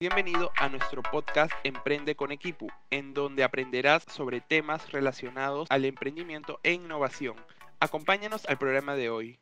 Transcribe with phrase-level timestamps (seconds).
[0.00, 6.58] Bienvenido a nuestro podcast Emprende con Equipo, en donde aprenderás sobre temas relacionados al emprendimiento
[6.62, 7.36] e innovación.
[7.80, 9.40] Acompáñanos al programa de hoy.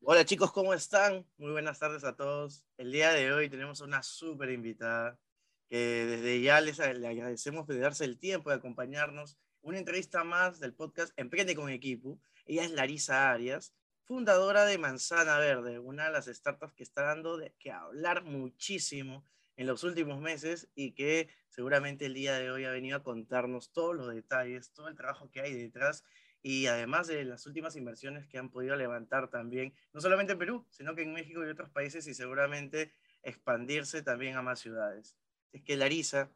[0.00, 1.24] Hola chicos, ¿cómo están?
[1.38, 2.64] Muy buenas tardes a todos.
[2.76, 5.16] El día de hoy tenemos una súper invitada
[5.68, 9.38] que desde ya les, le agradecemos de darse el tiempo de acompañarnos.
[9.62, 12.18] Una entrevista más del podcast Emprende con Equipo.
[12.46, 17.36] Ella es Larisa Arias, fundadora de Manzana Verde, una de las startups que está dando
[17.36, 19.24] de que hablar muchísimo
[19.60, 23.72] en los últimos meses y que seguramente el día de hoy ha venido a contarnos
[23.72, 26.02] todos los detalles, todo el trabajo que hay detrás
[26.40, 30.66] y además de las últimas inversiones que han podido levantar también, no solamente en Perú,
[30.70, 35.18] sino que en México y otros países y seguramente expandirse también a más ciudades.
[35.52, 36.30] Es que Larisa,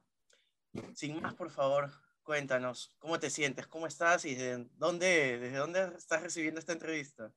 [0.93, 1.93] sin más, por favor,
[2.25, 7.33] cuéntanos cómo te sientes, cómo estás y desde dónde, desde dónde estás recibiendo esta entrevista.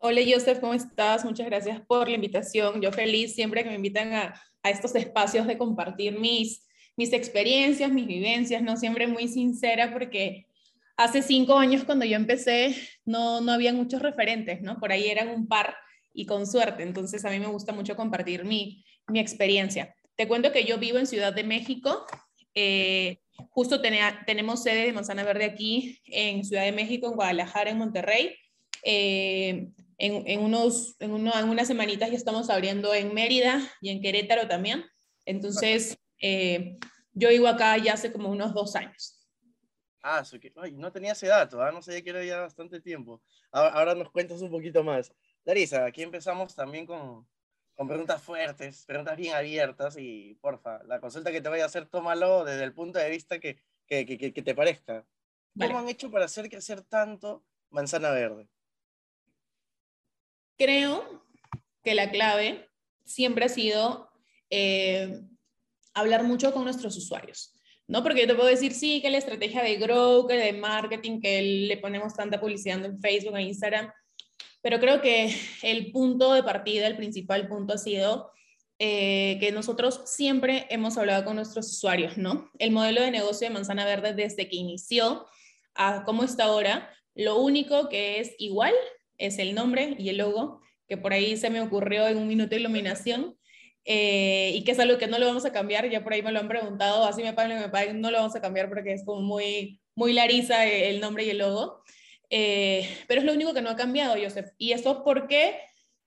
[0.00, 1.24] Hola Joseph, ¿cómo estás?
[1.24, 2.80] Muchas gracias por la invitación.
[2.80, 6.64] Yo feliz siempre que me invitan a, a estos espacios de compartir mis,
[6.96, 8.76] mis experiencias, mis vivencias, ¿no?
[8.76, 10.46] Siempre muy sincera porque
[10.96, 14.78] hace cinco años cuando yo empecé no, no había muchos referentes, ¿no?
[14.78, 15.74] Por ahí eran un par
[16.14, 16.84] y con suerte.
[16.84, 19.96] Entonces a mí me gusta mucho compartir mi, mi experiencia.
[20.14, 22.06] Te cuento que yo vivo en Ciudad de México.
[22.54, 23.18] Eh,
[23.50, 28.36] justo tenemos sede de Manzana Verde aquí en Ciudad de México, en Guadalajara, en Monterrey.
[28.84, 34.84] Eh, en, unos, en, unas semanitas ya estamos abriendo en Mérida y en Querétaro también.
[35.24, 36.78] Entonces, eh,
[37.12, 39.14] yo vivo acá ya hace como unos dos años.
[40.00, 40.22] Ah,
[40.74, 41.72] no tenía ese dato, ¿ah?
[41.72, 43.20] no sabía que era ya bastante tiempo.
[43.50, 45.12] Ahora, nos cuentas un poquito más.
[45.44, 47.26] Larisa, aquí empezamos también con,
[47.74, 51.86] con preguntas fuertes, preguntas bien abiertas y porfa, la consulta que te voy a hacer,
[51.86, 55.04] tómalo desde el punto de vista que, que, que, que te parezca.
[55.58, 58.48] ¿Cómo han hecho para hacer crecer tanto Manzana Verde?
[60.58, 61.24] Creo
[61.82, 62.68] que la clave
[63.04, 64.10] siempre ha sido
[64.50, 65.20] eh,
[65.94, 67.54] hablar mucho con nuestros usuarios.
[67.86, 68.02] ¿no?
[68.02, 71.40] Porque yo te puedo decir, sí, que la estrategia de grow, que de marketing, que
[71.42, 73.90] le ponemos tanta publicidad en Facebook, en Instagram,
[74.60, 78.30] pero creo que el punto de partida, el principal punto ha sido
[78.78, 82.50] eh, que nosotros siempre hemos hablado con nuestros usuarios, ¿no?
[82.58, 85.26] El modelo de negocio de Manzana Verde desde que inició
[85.74, 88.74] a cómo está ahora, lo único que es igual
[89.18, 92.50] es el nombre y el logo, que por ahí se me ocurrió en un minuto
[92.50, 93.36] de iluminación,
[93.84, 96.32] eh, y que es algo que no lo vamos a cambiar, ya por ahí me
[96.32, 99.04] lo han preguntado, así me pagan, me pagan, no lo vamos a cambiar porque es
[99.04, 101.82] como muy, muy Larisa el nombre y el logo,
[102.28, 105.58] eh, pero es lo único que no ha cambiado, Joseph, y eso porque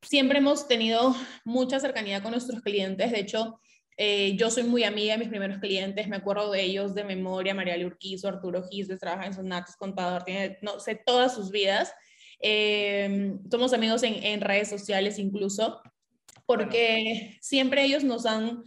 [0.02, 3.60] siempre hemos tenido mucha cercanía con nuestros clientes, de hecho,
[3.98, 7.54] eh, yo soy muy amiga de mis primeros clientes, me acuerdo de ellos de memoria,
[7.54, 10.24] María Urquizo, Arturo Gises, trabaja en Sonates, contador,
[10.62, 11.94] no sé, todas sus vidas,
[12.41, 15.81] eh, somos amigos en, redes sociales incluso,
[16.46, 18.63] porque siempre ellos nos han,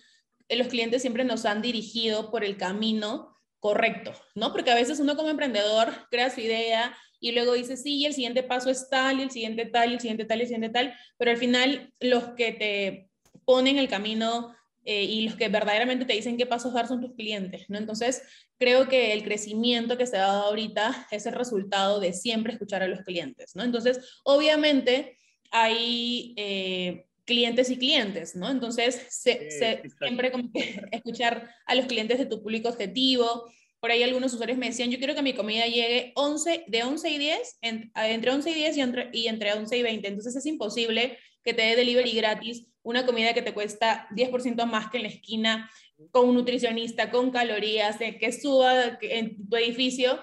[0.48, 4.52] eh, los clientes siempre nos han dirigido por el camino correcto, ¿no?
[4.52, 8.42] Porque a veces uno como emprendedor crea su idea y luego dice, sí, el siguiente
[8.42, 10.94] paso es tal, y el siguiente tal, y el siguiente tal, y el siguiente tal,
[11.16, 13.10] pero al final los que te
[13.44, 17.14] ponen el camino eh, y los que verdaderamente te dicen qué pasos dar son tus
[17.14, 17.78] clientes, ¿no?
[17.78, 18.22] Entonces,
[18.58, 22.82] creo que el crecimiento que se ha dado ahorita es el resultado de siempre escuchar
[22.82, 23.64] a los clientes, ¿no?
[23.64, 25.18] Entonces, obviamente,
[25.50, 28.50] hay eh, clientes y clientes, ¿no?
[28.50, 33.50] Entonces, siempre como que escuchar a los clientes de tu público objetivo.
[33.80, 37.10] Por ahí algunos usuarios me decían, yo quiero que mi comida llegue 11, de 11
[37.10, 40.08] y 10, entre 11 y 10 y entre, y entre 11 y 20.
[40.08, 44.90] Entonces, es imposible que te dé delivery gratis una comida que te cuesta 10% más
[44.90, 45.70] que en la esquina,
[46.10, 50.20] con un nutricionista, con calorías, eh, que suba en tu edificio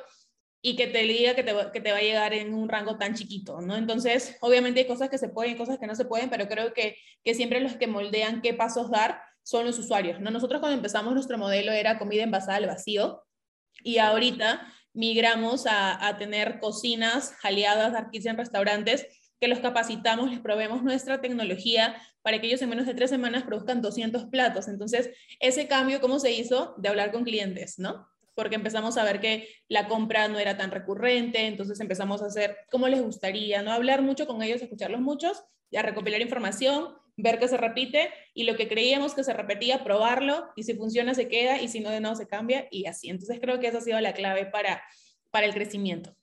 [0.62, 3.16] y que te diga que te, que te va a llegar en un rango tan
[3.16, 3.76] chiquito, ¿no?
[3.76, 6.98] Entonces, obviamente hay cosas que se pueden, cosas que no se pueden, pero creo que,
[7.24, 10.30] que siempre los que moldean qué pasos dar son los usuarios, ¿no?
[10.30, 13.24] Nosotros cuando empezamos nuestro modelo era comida envasada al vacío
[13.84, 19.08] y ahorita migramos a, a tener cocinas aliadas, aquí en restaurantes,
[19.42, 23.42] que los capacitamos, les probemos nuestra tecnología para que ellos en menos de tres semanas
[23.42, 24.68] produzcan 200 platos.
[24.68, 25.10] Entonces,
[25.40, 26.76] ese cambio, ¿cómo se hizo?
[26.78, 28.08] De hablar con clientes, ¿no?
[28.36, 32.56] Porque empezamos a ver que la compra no era tan recurrente, entonces empezamos a hacer
[32.70, 33.72] cómo les gustaría, ¿no?
[33.72, 38.44] Hablar mucho con ellos, escucharlos muchos, y a recopilar información, ver que se repite, y
[38.44, 41.90] lo que creíamos que se repetía, probarlo, y si funciona se queda, y si no
[41.90, 43.10] de nuevo se cambia, y así.
[43.10, 44.84] Entonces, creo que esa ha sido la clave para,
[45.32, 46.16] para el crecimiento.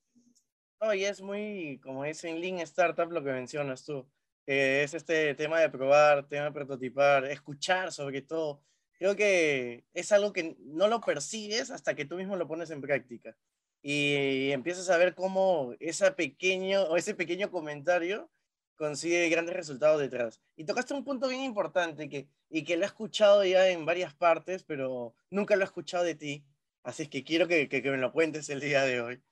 [0.80, 4.08] No, y es muy, como es en Lean Startup lo que mencionas tú,
[4.46, 8.62] que es este tema de probar, tema de prototipar, escuchar sobre todo.
[8.98, 12.80] Creo que es algo que no lo persigues hasta que tú mismo lo pones en
[12.80, 13.36] práctica
[13.82, 18.30] y empiezas a ver cómo esa pequeño, o ese pequeño comentario
[18.76, 20.40] consigue grandes resultados detrás.
[20.56, 24.14] Y tocaste un punto bien importante que, y que lo he escuchado ya en varias
[24.14, 26.44] partes, pero nunca lo he escuchado de ti.
[26.82, 29.22] Así es que quiero que, que, me lo cuentes el día de hoy.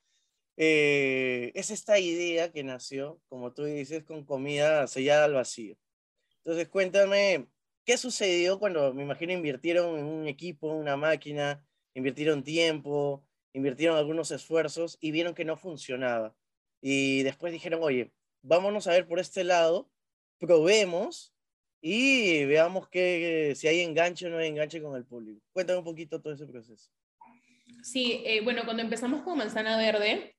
[0.57, 5.77] Eh, es esta idea que nació, como tú dices, con comida sellada al vacío.
[6.37, 7.47] Entonces, cuéntame,
[7.85, 11.63] ¿qué sucedió cuando, me imagino, invirtieron en un equipo, una máquina,
[11.93, 13.23] invirtieron tiempo,
[13.53, 16.35] invirtieron algunos esfuerzos y vieron que no funcionaba?
[16.81, 18.11] Y después dijeron, oye,
[18.41, 19.91] vámonos a ver por este lado,
[20.39, 21.35] probemos
[21.81, 25.39] y veamos que, si hay enganche o no hay enganche con el público.
[25.53, 26.89] Cuéntame un poquito todo ese proceso.
[27.83, 30.36] Sí, eh, bueno, cuando empezamos con Manzana Verde,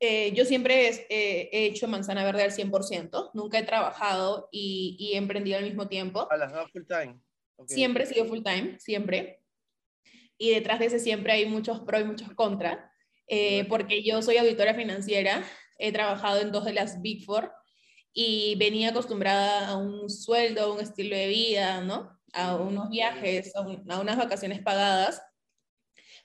[0.00, 5.14] eh, yo siempre he, he, hecho Manzana Verde al 100%, nunca he trabajado y, y
[5.14, 6.26] he emprendido al mismo tiempo.
[6.30, 7.20] ¿A las dos full time?
[7.66, 9.42] Siempre he sido full time, siempre.
[10.38, 12.78] Y detrás de ese siempre hay muchos pros y muchos contras,
[13.26, 15.44] eh, porque yo soy auditora financiera,
[15.78, 17.52] he trabajado en dos de las Big Four
[18.12, 22.16] y venía acostumbrada a un sueldo, a un estilo de vida, ¿no?
[22.32, 25.20] A unos viajes, a, unas vacaciones pagadas,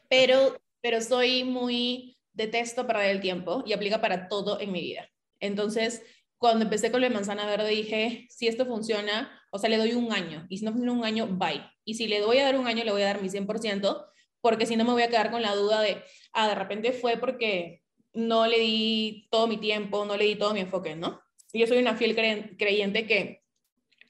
[0.08, 5.10] pero, pero soy muy, detesto perder el tiempo y aplica para todo en mi vida.
[5.40, 6.02] Entonces,
[6.38, 10.12] cuando empecé con la manzana verde dije, si esto funciona, o sea, le doy un
[10.12, 11.64] año, y si no funciona un año, bye.
[11.86, 14.06] Y si le voy a dar un año, le voy a dar mi 100%,
[14.42, 16.04] porque si no me voy a quedar con la duda de,
[16.34, 17.82] ah, de repente fue porque
[18.14, 21.22] no le di todo mi tiempo, no le di todo mi enfoque, ¿no?
[21.54, 22.16] Yo soy una fiel
[22.58, 23.42] creyente que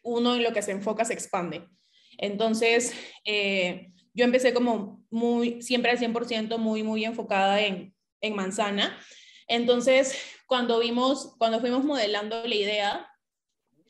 [0.02, 1.68] uno en lo que se enfoca se expande.
[2.18, 2.94] Entonces,
[3.26, 7.94] eh, yo empecé como muy, siempre al 100%, muy, muy enfocada en,
[8.24, 8.98] en manzana.
[9.48, 10.18] Entonces,
[10.48, 13.08] cuando vimos, cuando fuimos modelando la idea,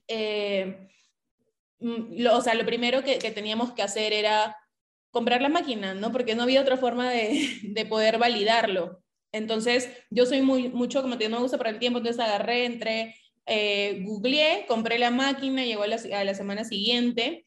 [0.09, 0.89] eh,
[1.79, 4.57] mm, lo, o sea, lo primero que, teníamos que hacer era
[5.11, 6.11] comprar la máquina, ¿no?
[6.11, 9.01] Porque no había otra forma de, de poder validarlo.
[9.31, 12.23] Entonces, yo soy muy, mucho, como te digo, no me gusta para el tiempo, entonces
[12.23, 13.15] agarré, entré,
[13.45, 17.45] eh, googleé, compré la máquina, llegó a la, a la semana siguiente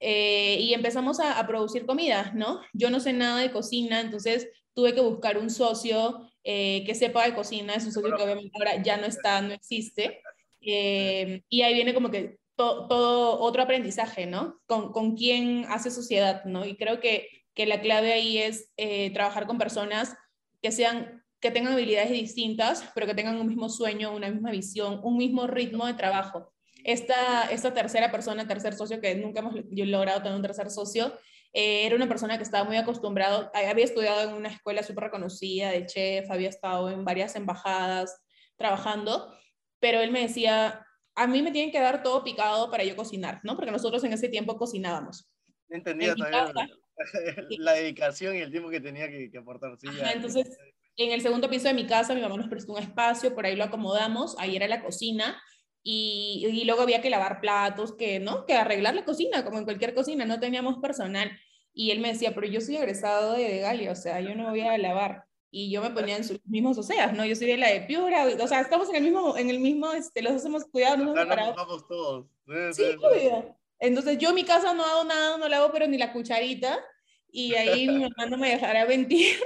[0.00, 2.60] eh, y empezamos a, producir comida, ¿no?
[2.72, 7.26] Yo no sé nada de cocina, entonces tuve que buscar un socio eh, que sepa
[7.26, 10.22] de cocina, es un socio que obviamente ahora ya no está, no existe.
[10.60, 14.60] Eh, y ahí viene como que todo otro aprendizaje, ¿no?
[14.66, 16.66] Con, con quién hace sociedad, ¿no?
[16.66, 18.68] Y creo que, que la clave ahí es
[19.14, 20.16] trabajar con personas
[20.60, 25.00] que sean que tengan habilidades distintas, pero que tengan un mismo sueño, una misma visión,
[25.02, 26.52] un mismo ritmo de trabajo.
[26.84, 31.12] Esta, esta tercera persona, tercer socio, que nunca hemos logrado tener un tercer socio,
[31.60, 35.72] eh, era una persona que estaba muy acostumbrado, había estudiado en una escuela súper reconocida
[35.72, 38.16] de chef, había estado en varias embajadas
[38.56, 39.36] trabajando,
[39.80, 43.40] pero él me decía, a mí me tienen que dar todo picado para yo cocinar,
[43.42, 43.56] ¿no?
[43.56, 45.28] Porque nosotros en ese tiempo cocinábamos.
[45.68, 46.70] Entendía también
[47.58, 49.76] la dedicación y el tiempo que tenía que, aportar.
[49.80, 50.56] Sí, entonces,
[50.96, 53.56] en el segundo piso de mi casa, mi mamá nos prestó un espacio, por ahí
[53.56, 55.42] lo acomodamos, ahí era la cocina,
[55.82, 58.46] y, y, luego había que lavar platos, que, ¿no?
[58.46, 61.32] Que arreglar la cocina, como en cualquier cocina, no teníamos personal.
[61.78, 64.50] Y él me decía, pero yo soy egresado de, de Galia, o sea, yo no
[64.50, 65.26] voy a lavar.
[65.48, 67.24] Y yo me ponía en sus mismos oseas, ¿no?
[67.24, 69.92] Yo soy de la de Piura, o sea, estamos en el mismo, en el mismo,
[69.92, 72.26] este, los hemos cuidado, no nos hemos todos.
[72.72, 73.30] Sí, sí,
[73.78, 76.84] Entonces yo en mi casa no hago nada, no lavo, pero ni la cucharita
[77.30, 79.36] y ahí mi mamá no me dejará mentir,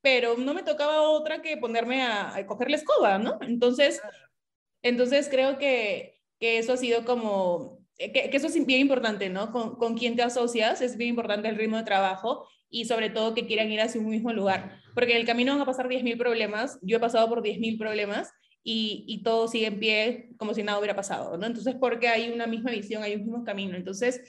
[0.00, 3.38] pero no me tocaba otra que ponerme a, a coger la escoba, ¿no?
[3.40, 4.00] Entonces,
[4.82, 9.52] entonces creo que, que eso ha sido como, que, que, eso es bien importante, ¿no?
[9.52, 13.34] Con, con quién te asocias, es bien importante el ritmo de trabajo y sobre todo
[13.34, 16.16] que quieran ir hacia un mismo lugar, porque en el camino van a pasar 10.000
[16.16, 18.32] problemas, yo he pasado por 10.000 problemas
[18.64, 21.46] y, y, todo sigue en pie como si nada hubiera pasado, ¿no?
[21.46, 23.76] Entonces, porque hay una misma visión, hay un mismo camino.
[23.76, 24.20] Entonces,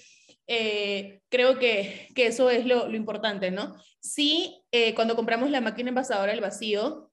[0.47, 3.75] eh, creo que, que, eso es lo, lo importante, ¿no?
[3.99, 7.11] Sí, eh, cuando compramos la máquina envasadora al vacío,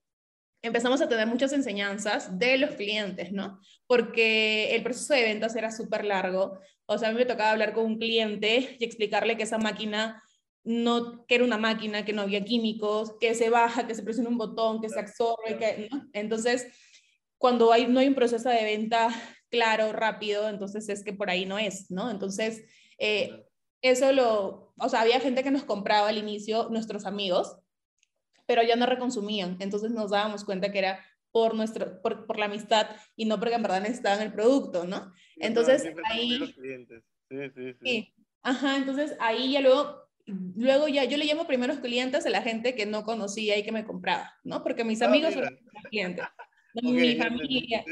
[0.62, 3.60] empezamos a tener muchas enseñanzas de los clientes, ¿no?
[3.86, 6.58] Porque el proceso de ventas era súper largo.
[6.86, 10.22] O sea, a mí me tocaba hablar con un cliente y explicarle que esa máquina
[10.62, 14.28] no, que era una máquina, que no había químicos, que se baja, que se presiona
[14.28, 16.06] un botón, que se absorbe, que, ¿no?
[16.12, 16.66] Entonces,
[17.38, 19.08] cuando hay, no hay un proceso de venta
[19.50, 22.10] claro, rápido, entonces es que por ahí no es, ¿no?
[22.10, 22.62] Entonces,
[22.98, 23.44] eh,
[23.82, 27.56] eso lo, o sea, había gente que nos compraba al inicio, nuestros amigos,
[28.50, 32.46] pero ya no reconsumían, entonces nos dábamos cuenta que era por, nuestro, por, por la
[32.46, 35.12] amistad y no porque en verdad necesitaban el producto, ¿no?
[35.36, 36.52] Entonces ahí...
[37.30, 38.14] Sí, sí, sí.
[38.42, 42.74] Ajá, entonces ahí ya luego, luego ya yo le llamo primeros clientes a la gente
[42.74, 44.64] que no conocía y que me compraba, ¿no?
[44.64, 45.44] Porque mis ah, amigos son
[45.88, 46.24] clientes.
[46.82, 47.84] mi familia.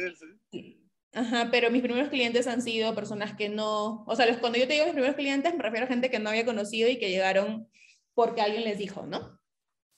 [1.13, 4.73] Ajá, pero mis primeros clientes han sido personas que no, o sea, cuando yo te
[4.73, 7.69] digo mis primeros clientes me refiero a gente que no había conocido y que llegaron
[8.15, 9.38] porque alguien les dijo, ¿no?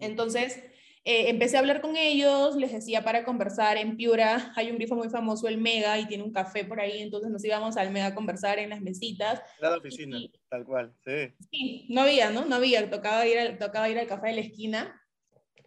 [0.00, 0.62] Entonces,
[1.04, 4.96] eh, empecé a hablar con ellos, les decía para conversar en Piura, hay un grifo
[4.96, 8.06] muy famoso, el Mega, y tiene un café por ahí, entonces nos íbamos al Mega
[8.06, 9.40] a conversar en las mesitas.
[9.60, 11.32] La oficina, tal cual, sí.
[11.50, 12.44] Sí, no había, ¿no?
[12.44, 15.00] No había, tocaba ir, al, tocaba ir al café de la esquina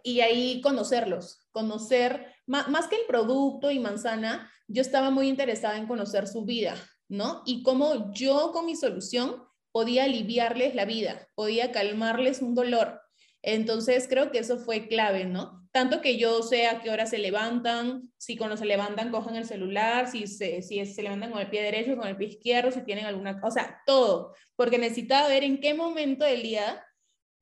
[0.04, 5.78] y ahí conocerlos, conocer, más, más que el producto y manzana, yo estaba muy interesada
[5.78, 6.76] en conocer su vida,
[7.08, 7.42] ¿no?
[7.46, 13.02] Y cómo yo con mi solución podía aliviarles la vida, podía calmarles un dolor,
[13.44, 15.68] entonces creo que eso fue clave, ¿no?
[15.72, 19.46] Tanto que yo sé a qué hora se levantan, si cuando se levantan cojan el
[19.46, 22.84] celular, si se, si se levantan con el pie derecho, con el pie izquierdo, si
[22.84, 26.86] tienen alguna cosa, o sea, todo, porque necesitaba ver en qué momento del día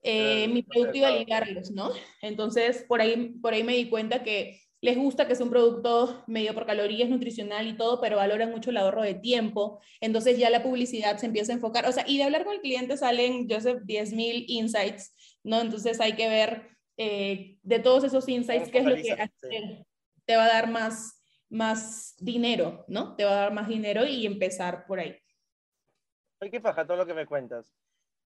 [0.01, 1.91] eh, mi producto iba a ligarlos, ¿no?
[2.22, 6.24] Entonces por ahí, por ahí me di cuenta que les gusta que sea un producto
[6.28, 9.80] medio por calorías, nutricional y todo, pero valoran mucho el ahorro de tiempo.
[10.02, 12.62] Entonces ya la publicidad se empieza a enfocar, o sea, y de hablar con el
[12.62, 15.62] cliente salen, Joseph, 10.000 insights ¿no?
[15.62, 19.86] Entonces hay que ver eh, de todos esos insights qué es lo que
[20.26, 23.16] te va a dar más, más dinero, ¿no?
[23.16, 25.18] Te va a dar más dinero y empezar por ahí.
[26.40, 27.74] Ay, qué paja todo lo que me cuentas.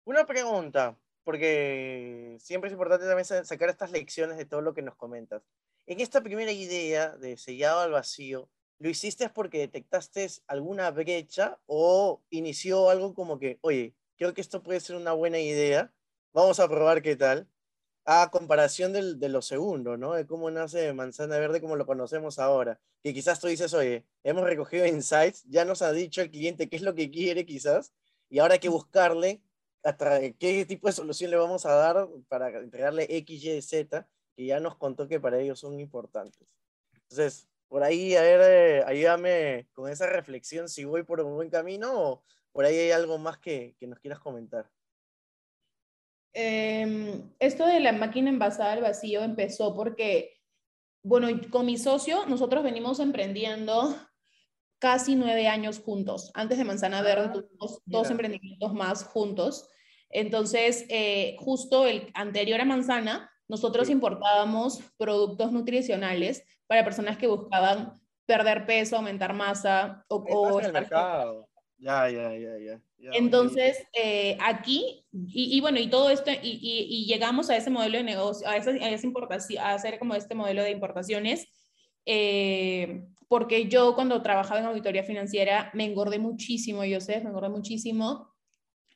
[0.06, 4.96] Una pregunta, porque siempre es importante también sacar estas lecciones de todo lo que nos
[4.96, 5.44] comentas.
[5.92, 12.24] En esta primera idea de sellado al vacío, ¿lo hiciste porque detectaste alguna brecha o
[12.30, 15.94] inició algo como que, oye, creo que esto puede ser una buena idea
[16.32, 17.50] Vamos a probar qué tal.
[18.06, 20.14] A comparación del, de lo segundo, ¿no?
[20.14, 22.80] De cómo nace Manzana Verde como lo conocemos ahora.
[23.04, 26.78] Que quizás tú dices, oye, hemos recogido insights, ya nos ha dicho el cliente qué
[26.78, 27.94] es lo que quiere quizás,
[28.30, 29.42] y ahora hay que buscarle
[30.40, 34.60] qué tipo de solución le vamos a dar para entregarle X, Y, Z, que ya
[34.60, 36.48] nos contó que para ellos son importantes.
[37.10, 41.50] Entonces, por ahí, a ver, eh, ayúdame con esa reflexión si voy por un buen
[41.50, 44.70] camino o por ahí hay algo más que, que nos quieras comentar.
[46.34, 50.42] Em, esto de la máquina envasada al vacío empezó porque,
[51.04, 53.96] bueno, con mi socio nosotros venimos emprendiendo
[54.80, 56.32] casi nueve años juntos.
[56.34, 59.70] Antes de Manzana ah, Verde tuvimos dos emprendimientos más juntos.
[60.10, 67.92] Entonces, eh, justo el anterior a Manzana, nosotros importábamos productos nutricionales para personas que buscaban
[68.26, 71.50] perder peso, aumentar masa o, o el mercado.
[71.78, 72.82] Ya, ya, ya, ya.
[73.12, 78.06] Entonces, eh, aquí, y, bueno, y todo esto, y, y, llegamos a ese modelo de
[78.06, 81.46] negocio, a, esa, a, esa importación, a hacer como este modelo de importaciones,
[82.06, 87.50] eh, porque yo cuando trabajaba en auditoría financiera me engordé muchísimo, yo sé, me engordé
[87.50, 88.34] muchísimo.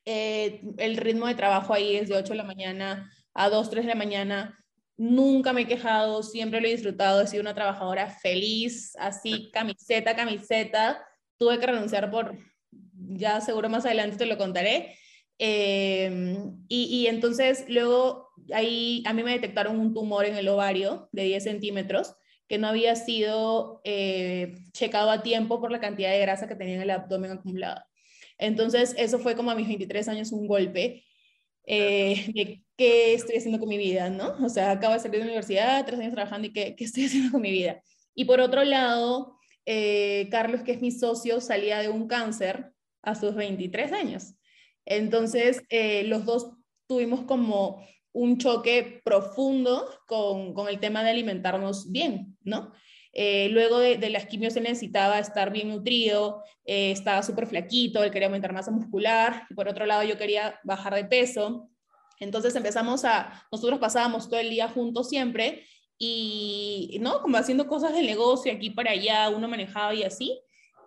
[0.06, 3.86] Eh, el ritmo de trabajo ahí es de 8 de la mañana a 2, 3
[3.86, 4.66] de la mañana.
[4.98, 10.16] Nunca me he quejado, siempre lo he disfrutado, he sido una trabajadora feliz, así, camiseta,
[10.16, 11.06] camiseta.
[11.38, 12.38] Tuve que renunciar por,
[12.94, 14.98] ya seguro más adelante te lo contaré.
[15.38, 21.24] Em, y, entonces luego ahí a mí me detectaron un tumor en el ovario de
[21.24, 22.16] 10 centímetros
[22.48, 26.76] que no había sido eh, checado a tiempo por la cantidad de grasa que tenía
[26.76, 27.82] en el abdomen acumulado.
[28.38, 31.04] Entonces eso fue como a mis 23 años un golpe
[31.66, 34.36] eh, qué estoy haciendo con mi vida, ¿no?
[34.44, 37.06] O sea, acabo de salir de la universidad, tres años trabajando y qué, qué estoy
[37.08, 37.82] haciendo con mi vida.
[38.14, 43.16] Y por otro lado, eh, Carlos, que es mi socio, salía de un cáncer a
[43.16, 44.36] sus 23 años.
[44.86, 46.52] Entonces, eh, los dos
[46.88, 52.72] tuvimos como un choque profundo con, con el tema de alimentarnos bien, ¿no?
[53.12, 58.12] Eh, luego de, de, las quimios se necesitaba estar bien nutrido, estaba súper flaquito, él
[58.12, 61.70] quería aumentar masa muscular, y por otro lado yo quería bajar de peso.
[62.20, 65.66] Entonces empezamos a, nosotros pasábamos todo el día juntos siempre,
[65.98, 67.22] y, ¿no?
[67.22, 70.42] Como haciendo cosas del negocio aquí para allá, uno manejaba y así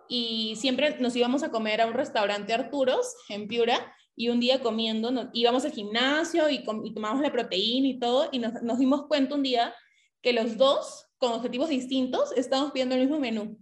[0.09, 4.59] y siempre nos íbamos a comer a un restaurante Arturos en Piura y un día
[4.59, 9.03] comiendo, íbamos al gimnasio y, y tomamos la proteína y todo y nos, nos, dimos
[9.07, 9.73] cuenta un día
[10.21, 13.57] que los dos, con objetivos distintos, estábamos pidiendo el mismo menú.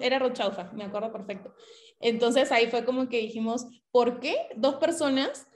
[0.00, 1.52] Era rochaufa, me acuerdo perfecto.
[2.00, 5.46] Entonces ahí fue como que dijimos, ¿por qué dos personas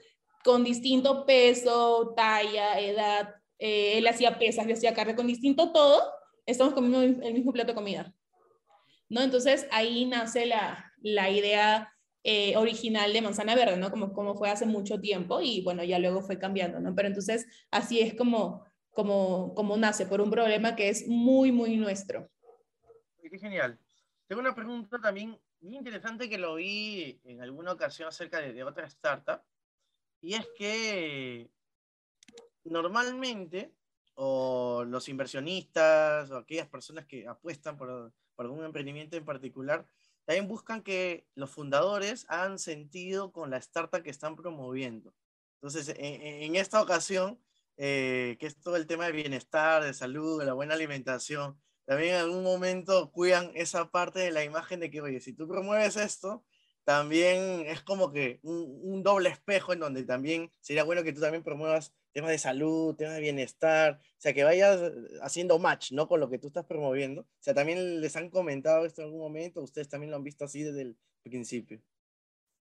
[0.43, 6.01] con distinto peso, talla, edad, eh, él hacía pesas, yo hacía carne, con distinto todo,
[6.45, 8.13] estamos comiendo el mismo plato de comida?
[9.13, 9.21] ¿no?
[9.21, 13.91] Entonces ahí nace la, la idea eh, original de Manzana Verde, ¿no?
[13.91, 16.95] Como, como fue hace mucho tiempo y bueno, ya luego fue cambiando, ¿no?
[16.95, 21.77] Pero entonces así es como, como, como nace, por un problema que es muy, muy
[21.77, 22.27] nuestro.
[23.21, 23.79] Qué genial.
[24.27, 28.63] Tengo una pregunta también muy interesante que lo vi en alguna ocasión acerca de, de
[28.63, 29.41] otra startup,
[30.23, 31.51] y es que
[32.63, 33.75] normalmente,
[34.15, 39.85] o los inversionistas, o aquellas personas que apuestan por por algún emprendimiento en particular,
[40.25, 45.13] también buscan que los fundadores hagan sentido con la startup que están promoviendo.
[45.55, 47.39] Entonces, en, esta ocasión,
[47.77, 52.15] eh, que es todo el tema de bienestar, de salud, de la buena alimentación, también
[52.15, 55.97] en algún momento cuidan esa parte de la imagen de que, oye, si tú promueves
[55.97, 56.45] esto,
[56.83, 61.43] también es como que un, doble espejo en donde también sería bueno que tú también
[61.43, 64.79] promuevas temas de salud, temas de bienestar, o sea, que vayas
[65.21, 66.07] haciendo match, ¿no?
[66.07, 67.21] Con lo que tú estás promoviendo.
[67.21, 70.45] O sea, también les han comentado esto en algún momento, ustedes también lo han visto
[70.45, 71.81] así desde el principio.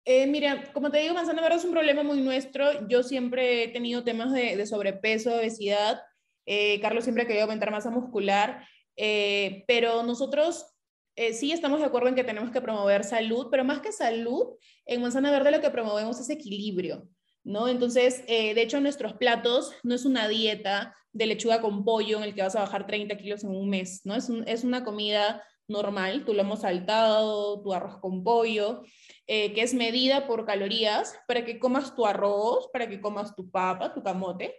[0.07, 2.87] Eh, mira, como te digo, manzana verde es un problema muy nuestro.
[2.89, 6.03] Yo siempre he tenido temas de, sobrepeso, obesidad.
[6.47, 10.74] Eh, Carlos siempre ha querido aumentar masa muscular, eh, pero nosotros
[11.17, 14.57] eh, sí estamos de acuerdo en que tenemos que promover salud, pero más que salud,
[14.87, 17.09] en Manzana Verde lo que promovemos es equilibrio,
[17.43, 17.69] ¿no?
[17.69, 22.25] Entonces, eh, de hecho, nuestros platos no es una dieta de lechuga con pollo en
[22.25, 24.15] el que vas a bajar 30 kilos en un mes, ¿no?
[24.15, 28.83] Es, es una comida normal, tú lo hemos saltado, tu arroz con pollo,
[29.27, 33.51] eh, que es medida por calorías para que comas tu arroz, para que comas tu
[33.51, 34.55] papa, tu camote,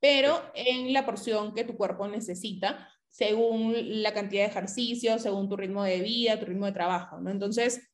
[0.00, 5.56] pero en la porción que tu cuerpo necesita según la cantidad de ejercicio, según tu
[5.56, 7.30] ritmo de vida, tu ritmo de trabajo, ¿no?
[7.30, 7.90] Entonces,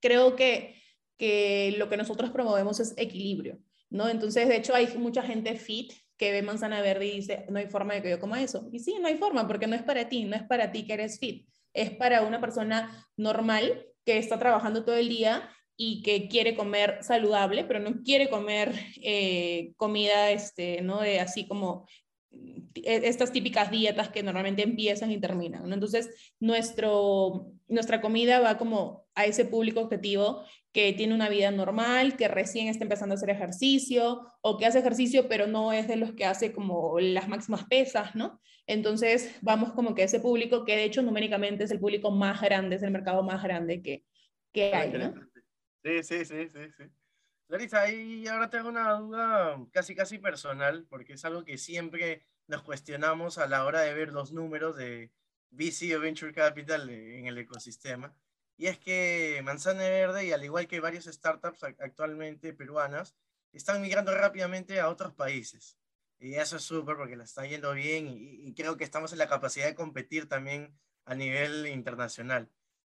[0.00, 0.80] creo que,
[1.18, 3.58] que lo que nosotros promovemos es equilibrio,
[3.90, 4.08] ¿no?
[4.08, 7.66] Entonces, de hecho, hay mucha gente fit que ve manzana verde y dice, no hay
[7.66, 8.68] forma de que yo coma eso.
[8.72, 10.94] Y sí, no hay forma, porque no es para ti, no es para ti que
[10.94, 16.28] eres fit, es para una persona normal que está trabajando todo el día y que
[16.28, 21.00] quiere comer saludable, pero no quiere comer eh, comida, este, ¿no?
[21.00, 21.88] De así como
[22.74, 25.72] estas típicas dietas que normalmente empiezan y terminan.
[25.72, 32.16] Entonces, nuestro, nuestra comida va como a ese público objetivo que tiene una vida normal,
[32.16, 35.96] que recién está empezando a hacer ejercicio o que hace ejercicio pero no es de
[35.96, 38.40] los que hace como las máximas pesas, ¿no?
[38.66, 42.40] Entonces, vamos como que a ese público que de hecho numéricamente es el público más
[42.40, 44.04] grande, es el mercado más grande que,
[44.52, 45.14] que hay, ¿no?
[45.84, 46.84] Sí, sí, sí, sí, sí.
[47.54, 52.62] Larisa, ahí ahora tengo una duda casi, casi personal, porque es algo que siempre nos
[52.62, 55.12] cuestionamos a la hora de ver los números de
[55.52, 58.12] VC o Venture Capital en el ecosistema.
[58.56, 63.14] Y es que Manzana Verde, y al igual que varias startups actualmente peruanas,
[63.52, 65.78] están migrando rápidamente a otros países.
[66.18, 69.18] Y eso es súper porque la está yendo bien y, y, creo que estamos en
[69.18, 72.50] la capacidad de competir también a nivel internacional.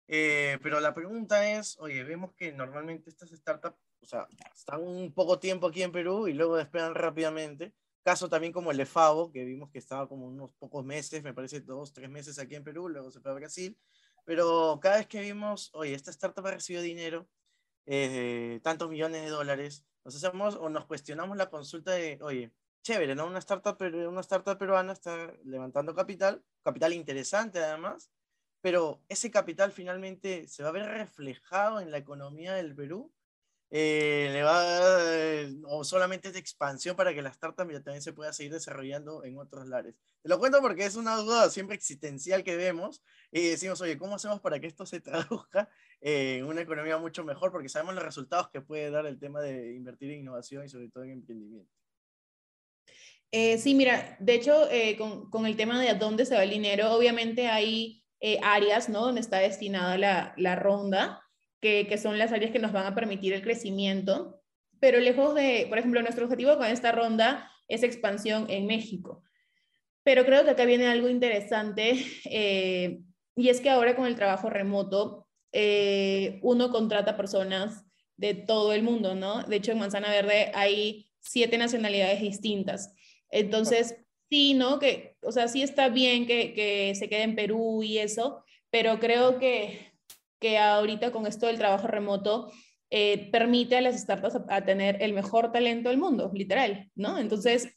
[0.08, 5.40] Eh, pero la pregunta es, oye, vemos que normalmente estas startups, sea, están un poco
[5.40, 7.74] tiempo aquí en Perú y luego despegan rápidamente.
[8.04, 11.34] Caso también como el de Favo, que vimos que estaba como unos pocos meses, me
[11.34, 13.78] parece dos, tres meses aquí en Perú, luego se fue a Brasil.
[14.24, 17.28] Pero cada vez que vimos, oye, esta startup ha recibido dinero,
[17.86, 23.16] eh, tantos millones de dólares, nos hacemos o nos cuestionamos la consulta de, oye, chévere,
[23.16, 23.26] ¿no?
[23.26, 28.10] Una startup, una startup peruana está levantando capital, capital interesante además,
[28.62, 33.14] pero ese capital finalmente se va a ver reflejado en la economía del Perú.
[33.70, 34.64] Eh, le va
[35.14, 39.26] eh, o solamente es de expansión para que la startup también se pueda seguir desarrollando
[39.26, 39.96] en otros lares.
[40.22, 44.16] Te lo cuento porque es una duda siempre existencial que vemos y decimos, oye, ¿cómo
[44.16, 47.52] hacemos para que esto se traduzca en una economía mucho mejor?
[47.52, 50.90] Porque sabemos los resultados que puede dar el tema de invertir en innovación y sobre
[50.90, 51.72] todo en emprendimiento.
[53.32, 56.50] Eh, sí, mira, de hecho, con, con, el tema de a dónde se va el
[56.50, 59.02] dinero, obviamente hay eh, áreas ¿no?
[59.02, 61.22] donde está destinada la, la ronda,
[61.62, 64.42] que, que, son las áreas que nos van a permitir el crecimiento.
[64.80, 69.24] Pero lejos de, por ejemplo, nuestro objetivo con esta ronda es expansión en México.
[70.04, 73.02] Pero creo que acá viene algo interesante eh,
[73.36, 78.84] y es que ahora con el trabajo remoto, eh, uno contrata personas de todo el
[78.84, 79.44] mundo, ¿no?
[79.44, 82.94] De hecho, en Manzana Verde hay siete nacionalidades distintas.
[83.30, 83.96] Entonces,
[84.30, 84.80] sí, ¿no?
[84.80, 89.00] Que, o sea, sí está bien que, que se quede en Perú y eso, pero
[89.00, 89.87] creo que,
[90.40, 92.52] que ahorita con esto del trabajo remoto
[92.90, 97.18] eh, permite a las startups a, tener el mejor talento del mundo, literal, ¿no?
[97.18, 97.68] Entonces,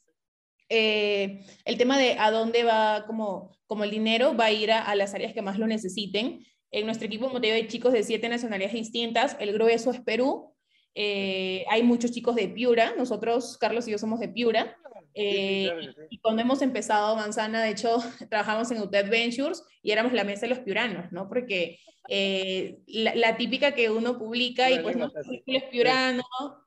[0.69, 4.95] eh, el tema de a dónde va como, como el dinero va a ir a,
[4.95, 6.45] las áreas que más lo necesiten.
[6.71, 10.55] En nuestro equipo, como te chicos de siete nacionalidades distintas, el grueso es Perú,
[10.95, 14.77] eh, hay muchos chicos de Piura, nosotros, Carlos y yo somos de Piura,
[15.15, 15.71] eh,
[16.09, 17.99] y cuando hemos empezado Manzana, de hecho,
[18.31, 21.29] trabajamos en UTED Ventures y éramos la mesa de los piuranos, ¿no?
[21.29, 25.11] Porque eh, la, típica que uno publica y pues no
[25.47, 26.23] es piurano,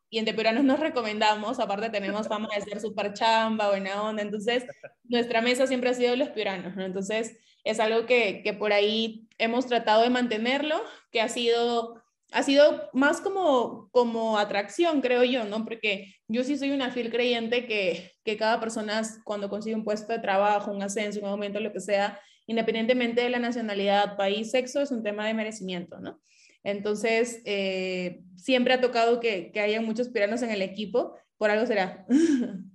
[0.09, 4.63] y entre piuranos nos recomendamos, aparte tenemos fama de ser súper chamba, buena onda, entonces
[5.05, 6.85] nuestra mesa siempre ha sido los piuranos, ¿no?
[6.85, 12.02] Entonces es algo que, que por ahí hemos tratado de mantenerlo, que ha sido
[12.33, 15.63] ha sido más como, como atracción, creo yo, ¿no?
[15.63, 20.11] Porque yo sí soy una fiel creyente que, que cada persona cuando consigue un puesto
[20.11, 24.81] de trabajo, un ascenso, un aumento, lo que sea, independientemente de la nacionalidad, país, sexo,
[24.81, 26.19] es un tema de merecimiento, ¿no?
[26.63, 31.65] Entonces, eh, siempre ha tocado que, que haya muchos piranos en el equipo, por algo
[31.65, 32.05] será.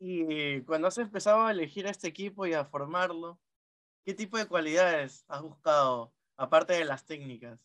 [0.00, 3.40] Y cuando has empezado a elegir a este equipo y a formarlo,
[4.04, 7.58] ¿qué tipo de cualidades has buscado, aparte de las técnicas?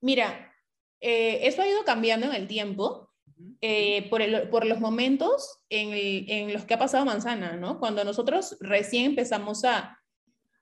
[0.00, 0.52] Mira,
[1.00, 3.08] eh, eso ha ido cambiando en el tiempo.
[3.62, 5.92] Eh, por, por, los momentos en,
[6.28, 7.80] en, los que ha pasado Manzana, ¿no?
[7.80, 9.98] Cuando nosotros recién empezamos a,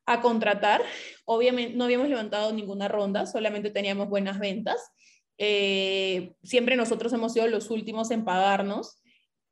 [0.09, 0.83] a contratar,
[1.27, 4.93] obviamente no habíamos levantado ninguna ronda, solamente teníamos buenas ventas.
[5.37, 9.03] Eh, siempre nosotros hemos sido los últimos en pagarnos.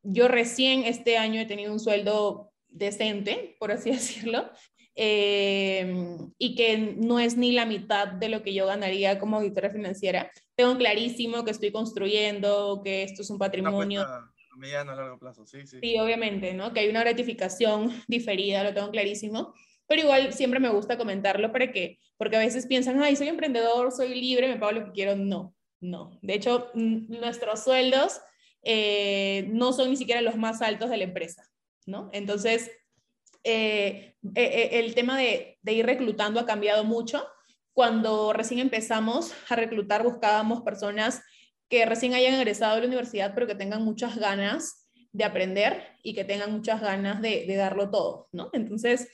[0.02, 4.50] Yo recién este año he tenido un sueldo decente, por así decirlo,
[4.98, 5.94] eh,
[6.38, 10.30] y que no es ni la mitad de lo que yo ganaría como auditora financiera.
[10.54, 14.00] Tengo clarísimo que estoy construyendo, que esto es un patrimonio.
[14.00, 15.78] A mediano, a largo plazo, sí, sí.
[15.82, 16.72] Sí, obviamente, ¿no?
[16.72, 19.52] Que hay una gratificación diferida, lo tengo clarísimo.
[19.86, 23.92] Pero igual siempre me gusta comentarlo para que, porque a veces piensan, ay, soy emprendedor,
[23.92, 25.14] soy libre, me pago lo que quiero.
[25.14, 26.18] No, no.
[26.22, 28.20] De hecho, nuestros sueldos
[28.62, 31.48] eh, no son ni siquiera los más altos de la empresa,
[31.84, 32.08] ¿no?
[32.12, 32.70] Entonces,
[33.46, 37.24] eh, eh, el tema de, ir reclutando ha cambiado mucho.
[37.72, 41.22] Cuando recién empezamos a reclutar, buscábamos personas
[41.68, 46.14] que recién hayan egresado de la universidad, pero que tengan muchas ganas de aprender y
[46.14, 48.50] que tengan muchas ganas de, darlo todo, ¿no?
[48.52, 49.08] Entonces,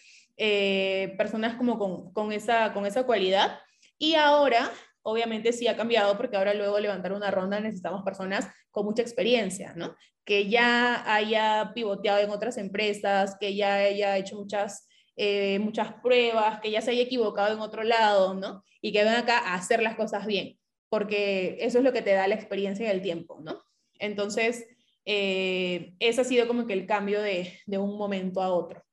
[1.16, 3.58] personas como con, esa, con esa cualidad.
[3.98, 4.70] Y ahora,
[5.02, 9.74] obviamente sí ha cambiado porque ahora luego levantar una ronda necesitamos personas con mucha experiencia,
[9.76, 9.94] ¿no?
[10.24, 16.60] que ya haya pivoteado en otras empresas, que ya haya hecho muchas, eh, muchas pruebas,
[16.60, 18.62] que ya se haya equivocado en otro lado, ¿no?
[18.80, 22.12] Y que venga acá a hacer las cosas bien, porque eso es lo que te
[22.12, 23.64] da la experiencia y el tiempo, ¿no?
[23.98, 24.66] Entonces,
[25.04, 28.84] eh, ese ha sido como que el cambio de, de un momento a otro.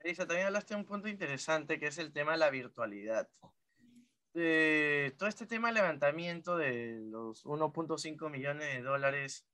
[0.00, 3.28] Elisa, también hablaste de un punto interesante que es el tema de la virtualidad.
[4.36, 9.46] Eh, todo este tema de levantamiento de los 1.5 millones de dólares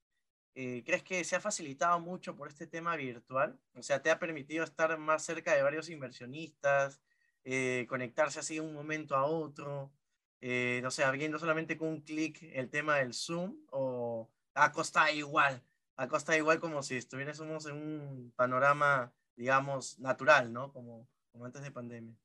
[0.54, 3.58] eh, ¿crees que se ha facilitado mucho por este tema virtual?
[3.74, 7.00] O sea, ¿te ha permitido estar más cerca de varios inversionistas,
[7.44, 9.92] eh, conectarse así de un momento a otro?
[10.40, 15.10] Eh, no sé, viendo solamente con un clic el tema del Zoom o a costa
[15.12, 15.62] igual,
[15.96, 20.72] a costa igual como si estuviésemos en un panorama, digamos, natural, ¿no?
[20.72, 22.21] Como, como antes de pandemia.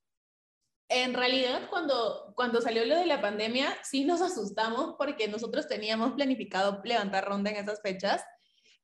[0.89, 6.13] En realidad, cuando, cuando salió lo de la pandemia, sí nos asustamos porque nosotros teníamos
[6.13, 8.23] planificado levantar ronda en esas fechas,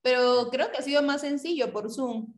[0.02, 2.34] pero creo que ha sido más sencillo por Zoom,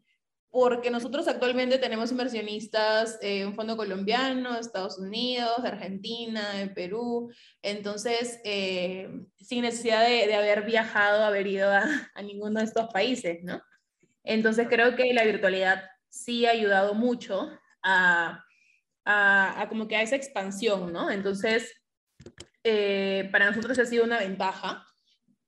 [0.51, 7.32] porque nosotros actualmente tenemos inversionistas en un fondo colombiano, Estados Unidos, Argentina, de Perú,
[7.63, 12.88] entonces, eh, sin necesidad de, de, haber viajado, haber ido a, a ninguno de estos
[12.93, 13.62] países, ¿no?
[14.23, 17.49] Entonces, creo que la virtualidad sí ha ayudado mucho
[17.84, 18.44] a
[19.06, 21.12] a, como que a esa expansión, ¿no?
[21.12, 21.72] Entonces,
[22.63, 24.86] eh, para nosotros ha sido una ventaja.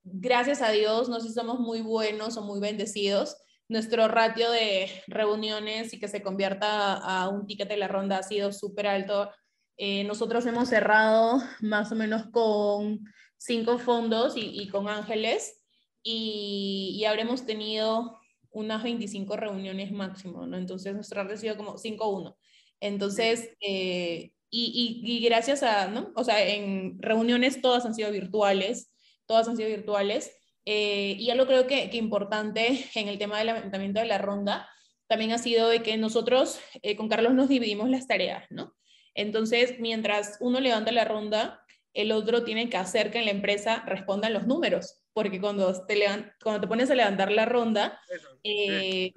[0.04, 3.36] Gracias a Dios, no sé si somos muy buenos o muy bendecidos.
[3.68, 8.24] Nuestro ratio de reuniones y que se convierta a un ticket de la ronda ha
[8.24, 9.32] sido súper alto.
[9.78, 13.00] Eh, nosotros hemos cerrado más o menos con
[13.38, 15.62] cinco fondos y, con ángeles
[16.02, 18.20] y, y, habremos tenido
[18.52, 20.58] unas 25 reuniones máximo, ¿no?
[20.58, 22.36] Entonces nuestro ratio ha sido como 5-1.
[22.80, 26.12] Entonces, eh, y, y, gracias a, ¿no?
[26.16, 28.94] O sea, en reuniones todas han sido virtuales,
[29.26, 30.32] todas han sido virtuales.
[30.66, 34.70] Eh, y algo creo que, que, importante en el tema del levantamiento de la ronda
[35.08, 38.76] también ha sido de que nosotros eh, con Carlos nos dividimos las tareas, ¿no?
[39.14, 41.64] Entonces, mientras uno levanta la ronda,
[41.94, 46.06] el otro tiene que hacer que en la empresa respondan los números, porque cuando te,
[46.44, 48.00] cuando te pones a levantar la ronda,
[48.44, 49.12] eh,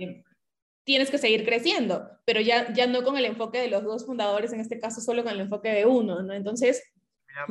[0.91, 4.53] tienes que seguir creciendo, pero ya, ya no con el enfoque de los dos fundadores,
[4.53, 6.35] en este caso solo con el enfoque de uno, ¿no?
[6.35, 6.83] Entonces,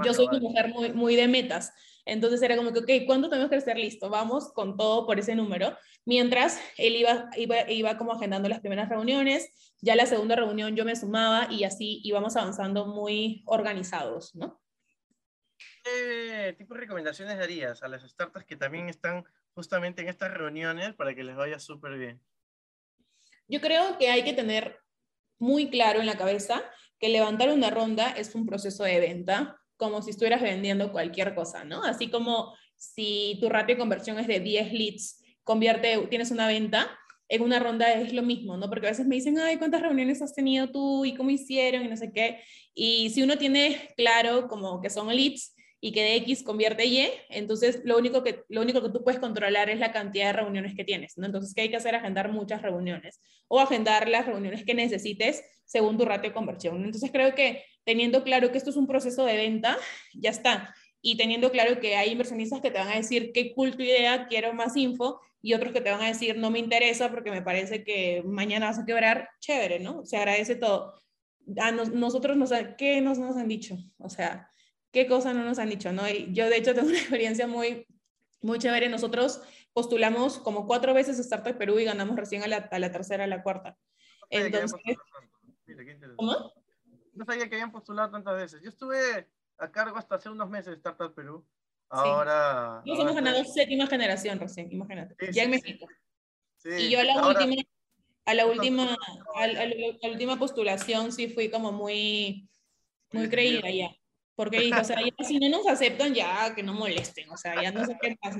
[0.03, 1.71] yo soy una mujer muy, muy de metas,
[2.03, 4.09] entonces era como que, ok, ¿cuándo tenemos que estar listo?
[4.09, 5.77] Vamos con todo por ese número.
[6.03, 9.49] Mientras él iba, iba, iba como agendando las primeras reuniones,
[9.79, 14.59] ya la segunda reunión yo me sumaba y así íbamos avanzando muy organizados, ¿no?
[15.85, 19.23] ¿Qué tipo de recomendaciones darías a las startups que también están
[19.53, 22.21] justamente en estas reuniones para que les vaya súper bien?
[23.49, 24.77] Yo creo que hay que tener
[25.39, 26.63] muy claro en la cabeza
[26.99, 31.63] que levantar una ronda es un proceso de venta, como si estuvieras vendiendo cualquier cosa,
[31.63, 31.83] ¿no?
[31.83, 36.89] Así como si tu ratio de conversión es de 10 leads, convierte, tienes una venta,
[37.29, 38.69] en una ronda es lo mismo, ¿no?
[38.69, 41.05] Porque a veces me dicen, ay, ¿cuántas reuniones has tenido tú?
[41.05, 41.85] ¿Y cómo hicieron?
[41.85, 42.41] Y no sé qué.
[42.73, 47.09] Y si uno tiene claro como que son leads, y que de X convierte Y,
[47.29, 50.75] entonces lo único, que, lo único que tú puedes controlar es la cantidad de reuniones
[50.75, 51.25] que tienes, ¿no?
[51.25, 51.95] Entonces, ¿qué hay que hacer?
[51.95, 56.83] Agendar muchas reuniones o agendar las reuniones que necesites según tu ratio de conversión.
[56.83, 59.77] Entonces, creo que teniendo claro que esto es un proceso de venta,
[60.13, 60.73] ya está.
[61.01, 64.53] y teniendo claro que hay inversionistas que te van a decir qué cool idea, quiero
[64.53, 67.83] más info, y otros que te van a decir no me interesa porque me parece
[67.83, 70.05] que mañana vas a quebrar, chévere, ¿no?
[70.05, 70.93] Se agradece todo.
[71.57, 73.77] A nosotros, nos, ¿qué nos, nos han dicho?
[73.97, 74.48] O sea,
[74.91, 75.91] ¿qué cosas no nos han dicho?
[75.91, 76.07] ¿no?
[76.07, 77.85] Y yo de hecho tengo una experiencia muy,
[78.41, 78.89] muy chévere.
[78.89, 79.41] Nosotros
[79.73, 83.23] postulamos como cuatro veces a Startup Perú y ganamos recién a la, a la tercera,
[83.23, 83.77] a la cuarta.
[84.29, 84.79] Entonces,
[86.15, 86.53] ¿Cómo?
[87.13, 88.61] No sabía que habían postulado tantas veces.
[88.61, 91.45] Yo estuve a cargo hasta hace unos meses de Startup Perú.
[91.89, 92.81] Ahora.
[92.85, 92.91] Sí.
[92.91, 95.15] hemos ganado séptima generación recién, imagínate.
[95.31, 95.87] ya en México.
[96.63, 97.55] y yo a la última,
[98.25, 98.97] a la última,
[99.35, 102.47] a, la, última postulación sí fui como muy,
[103.11, 103.89] muy creída ya.
[104.39, 107.73] Porque o sea, ya, si no nos aceptan, ya que no molesten, o sea, ya
[107.73, 108.39] no sé qué pasa.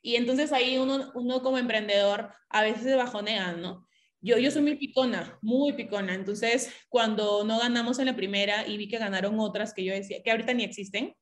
[0.00, 3.88] Y entonces ahí uno, uno como emprendedor a veces se bajonea, ¿no?
[4.20, 6.14] Yo, yo soy muy picona, muy picona.
[6.14, 10.22] Entonces, cuando no ganamos en la primera y vi que ganaron otras que yo decía,
[10.22, 11.12] que ahorita ni existen,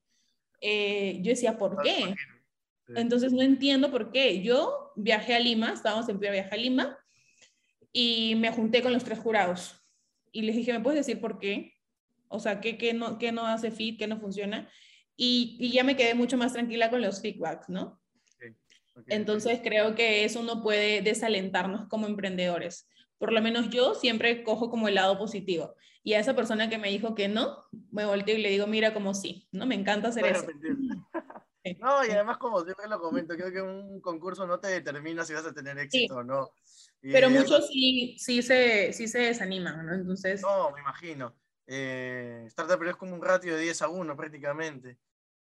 [0.61, 2.13] eh, yo decía, ¿por qué?
[2.89, 4.43] Entonces, no entiendo por qué.
[4.43, 6.99] Yo viajé a Lima, estábamos en primer viaje a Lima,
[7.91, 9.81] y me junté con los tres jurados.
[10.31, 11.73] Y les dije, ¿me puedes decir por qué?
[12.31, 14.69] O sea, ¿qué, qué no, qué no hace fit, qué no funciona?
[15.15, 18.01] Y, y, ya me quedé mucho más tranquila con los feedbacks, ¿no?
[19.07, 22.87] Entonces creo que eso no puede desalentarnos como emprendedores.
[23.17, 25.75] Por lo menos yo siempre cojo como el lado positivo.
[26.03, 28.93] Y a esa persona que me dijo que no, me volteo y le digo, mira
[28.93, 29.65] como sí, ¿no?
[29.65, 30.45] Me encanta hacer eso.
[31.79, 35.33] No, y además como siempre lo comento, creo que un concurso no te determina si
[35.33, 36.49] vas a tener éxito o no.
[37.01, 39.93] Pero muchos sí, sí, se, sí se desaniman, ¿no?
[39.93, 40.41] Entonces...
[40.41, 41.35] No, me imagino.
[41.67, 44.99] Eh, Startup es como un ratio de 10 a 1 prácticamente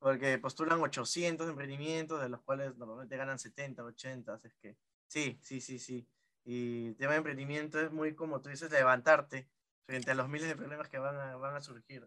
[0.04, 5.62] porque postulan 800 emprendimientos, de los cuales normalmente ganan 70, 80, es que sí, sí,
[5.62, 6.06] sí, sí.
[6.44, 9.48] Y el tema de emprendimiento es muy, como tú dices, levantarte
[9.86, 12.06] frente a los miles de problemas que van a, van a surgir.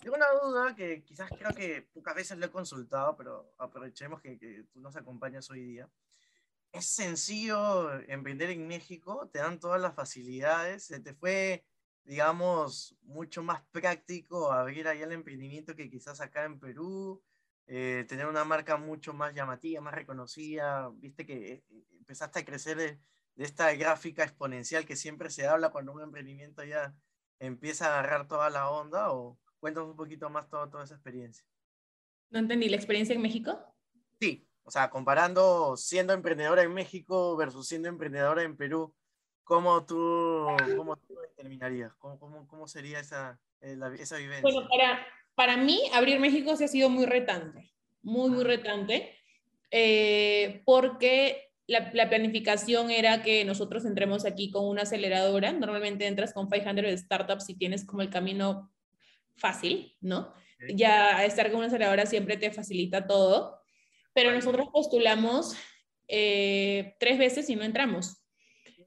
[0.00, 4.36] Tengo una duda que quizás creo que pocas veces lo he consultado, pero aprovechemos que,
[4.40, 5.88] que tú nos acompañas hoy día.
[6.72, 9.30] ¿Es sencillo emprender en México?
[9.32, 10.82] ¿Te dan todas las facilidades?
[10.82, 11.64] ¿Se te fue,
[12.06, 17.22] digamos, mucho más práctico abrir allá el emprendimiento que quizás acá en Perú?
[17.66, 21.64] Eh, tener una marca mucho más llamativa, más reconocida, viste que eh,
[21.98, 23.00] empezaste a crecer de,
[23.36, 26.94] esta gráfica exponencial que siempre se habla cuando un emprendimiento ya
[27.38, 31.44] empieza a agarrar toda la onda, o cuéntanos un poquito más toda, toda esa experiencia.
[32.30, 33.58] No entendí, ¿la experiencia en México?
[34.18, 38.94] Sí, o sea, comparando siendo emprendedora en México versus siendo emprendedora en Perú,
[39.46, 40.44] ¿cómo tú,
[40.76, 41.94] cómo tú determinarías?
[41.94, 44.42] ¿Cómo, cómo, cómo sería esa, eh, esa vivencia?
[44.42, 49.16] Bueno, para, para mí, abrir México se ha sido muy retante, muy, muy retante,
[49.70, 55.52] eh, porque la, planificación era que nosotros entremos aquí con una aceleradora.
[55.52, 58.72] Normalmente entras con 500 startups y tienes como el camino
[59.36, 60.34] fácil, ¿no?
[60.74, 63.60] Ya estar con una aceleradora siempre te facilita todo,
[64.12, 65.54] pero nosotros postulamos
[66.08, 68.25] eh, tres veces y no entramos.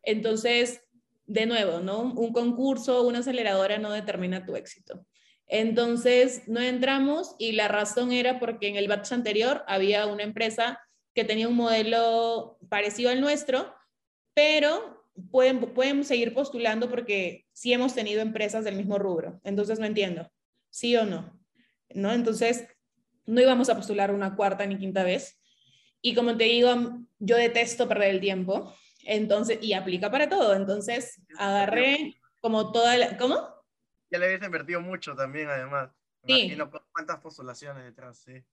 [0.10, 0.82] Entonces,
[1.28, 2.02] de nuevo, ¿no?
[2.02, 5.06] Un concurso, una aceleradora no determina tu éxito.
[5.46, 10.80] Entonces, no entramos y la razón era porque en el batch anterior había una empresa
[11.14, 13.72] que tenía un modelo parecido al nuestro,
[14.34, 19.40] pero pueden, pueden seguir postulando porque sí hemos tenido empresas del mismo rubro.
[19.44, 20.32] Entonces, no entiendo,
[20.72, 21.40] ¿sí o no?
[21.94, 22.12] ¿No?
[22.14, 22.68] Entonces,
[23.28, 25.40] no íbamos a postular una cuarta ni quinta vez.
[26.02, 26.74] Y como te digo,
[27.20, 28.74] yo detesto perder el tiempo.
[29.04, 30.54] Entonces, y aplica para todo.
[30.56, 33.18] Entonces, agarré como toda la...
[33.18, 33.60] ¿Cómo?
[34.10, 35.92] ya le habías invertido mucho también, además.
[36.28, 36.34] sí.
[36.34, 38.44] imagino cuántas postulaciones detrás, sí.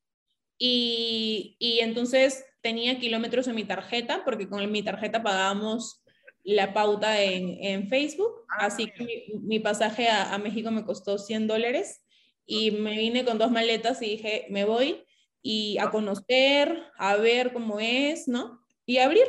[0.58, 6.02] Y, y, entonces tenía kilómetros en mi tarjeta, porque con mi tarjeta pagábamos
[6.44, 8.46] la pauta en, en Facebook.
[8.48, 12.02] Ah, así que mi, pasaje a, a, México me costó 100 dólares
[12.46, 15.04] y me vine con dos maletas y dije, me voy
[15.42, 15.90] y a ah.
[15.90, 18.64] conocer, a ver cómo es, ¿no?
[18.86, 19.26] Y abrir.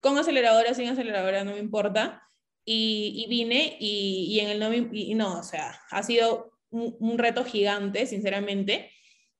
[0.00, 2.22] Con aceleradora, sin aceleradora, no me importa
[2.64, 8.06] y, vine y, en el no, y no, o sea, ha sido un, reto gigante,
[8.06, 8.90] sinceramente,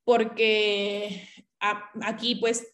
[0.05, 1.29] porque
[1.61, 2.67] aquí pues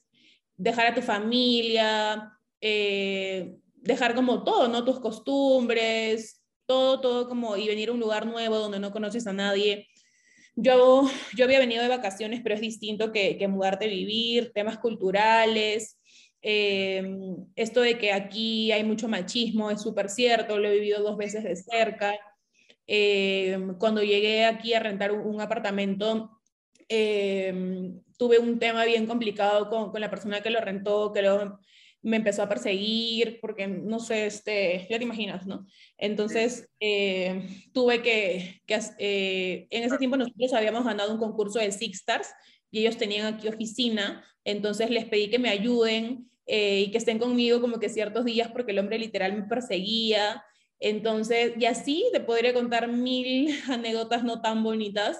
[0.56, 4.84] dejar a tu familia, eh, dejar como todo, ¿no?
[4.84, 9.32] Tus costumbres, todo, todo como, y venir a un lugar nuevo donde no conoces a
[9.32, 9.88] nadie.
[10.54, 14.78] Yo, yo había venido de vacaciones, pero es distinto que, que mudarte a vivir, temas
[14.78, 15.98] culturales,
[16.48, 21.16] Em, esto de que aquí hay mucho machismo es súper cierto, lo he vivido dos
[21.16, 22.16] veces de cerca.
[22.86, 26.40] Em, cuando llegué aquí a rentar un, apartamento,
[26.88, 31.58] em, tuve un tema bien complicado con, con, la persona que lo rentó, que lo,
[32.02, 35.66] me empezó a perseguir, porque no sé, este, ya te imaginas, ¿no?
[35.98, 36.68] Entonces,
[37.72, 42.28] tuve que, que eh, en ese tiempo nosotros habíamos ganado un concurso de Six Stars,
[42.70, 47.18] y ellos tenían aquí oficina, entonces les pedí que me ayuden eh, y que estén
[47.18, 50.44] conmigo como que ciertos días porque el hombre literal me perseguía.
[50.78, 55.18] Entonces, y así te podría contar mil anécdotas no tan bonitas,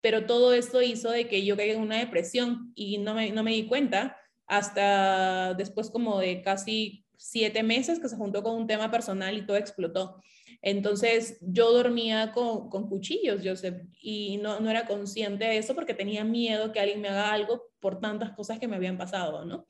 [0.00, 3.42] pero todo esto hizo de que yo caiga en una depresión y no me, no
[3.42, 8.66] me di cuenta hasta después como de casi siete meses que se juntó con un
[8.66, 10.22] tema personal y todo explotó.
[10.62, 15.94] Entonces yo dormía con, con cuchillos, Joseph, y no, no era consciente de eso porque
[15.94, 19.66] tenía miedo que alguien me haga algo por tantas cosas que me habían pasado, ¿no?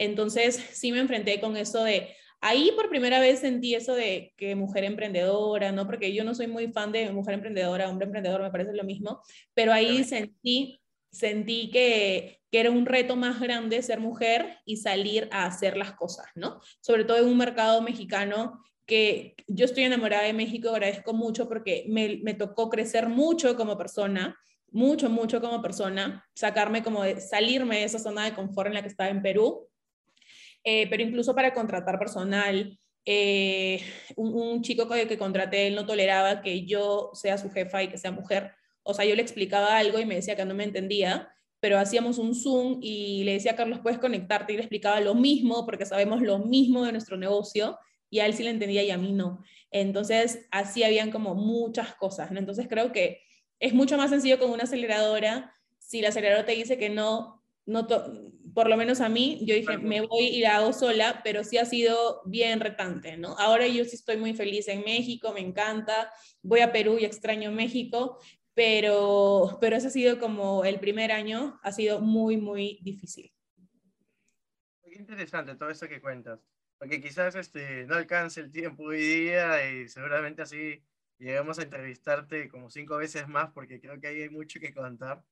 [0.00, 4.54] Entonces sí me enfrenté con eso de, ahí por primera vez sentí eso de que
[4.54, 5.86] mujer emprendedora, ¿no?
[5.86, 9.20] Porque yo no soy muy fan de mujer emprendedora, hombre emprendedor, me parece lo mismo,
[9.52, 10.80] pero ahí sentí,
[11.12, 15.92] sentí que, que era un reto más grande ser mujer y salir a hacer las
[15.92, 16.60] cosas, ¿no?
[16.80, 21.84] Sobre todo en un mercado mexicano que yo estoy enamorada de México, agradezco mucho porque
[21.88, 24.34] me, me tocó crecer mucho como persona,
[24.72, 28.82] mucho, mucho como persona, sacarme como de, salirme de esa zona de confort en la
[28.82, 29.69] que estaba en Perú,
[30.64, 33.82] eh, pero incluso para contratar personal, eh,
[34.16, 37.98] un, chico que, que contraté, él no toleraba que yo sea su jefa y que
[37.98, 41.28] sea mujer, o sea, yo le explicaba algo y me decía que no me entendía,
[41.60, 45.66] pero hacíamos un Zoom y le decía Carlos, puedes conectarte y le explicaba lo mismo
[45.66, 48.98] porque sabemos lo mismo de nuestro negocio y a él sí le entendía y a
[48.98, 49.42] mí no.
[49.70, 52.30] Entonces, así habían como muchas cosas.
[52.32, 53.22] Entonces, creo que
[53.60, 55.54] es mucho más sencillo con una aceleradora.
[55.78, 57.86] Si la aceleradora te dice que no, no
[58.54, 61.58] por lo menos a mí, yo dije, me voy y la hago sola, pero sí
[61.58, 63.36] ha sido bien retante, ¿no?
[63.38, 67.50] Ahora yo sí estoy muy feliz en México, me encanta, voy a Perú y extraño
[67.52, 68.18] México,
[68.54, 73.32] pero, pero ese ha sido como el primer año, ha sido muy, muy difícil.
[74.82, 76.40] Qué interesante todo eso que cuentas
[76.80, 80.82] porque quizás este, no alcance el tiempo hoy día y seguramente así
[81.18, 85.22] lleguemos a entrevistarte como cinco veces más porque creo que ahí hay mucho que contar.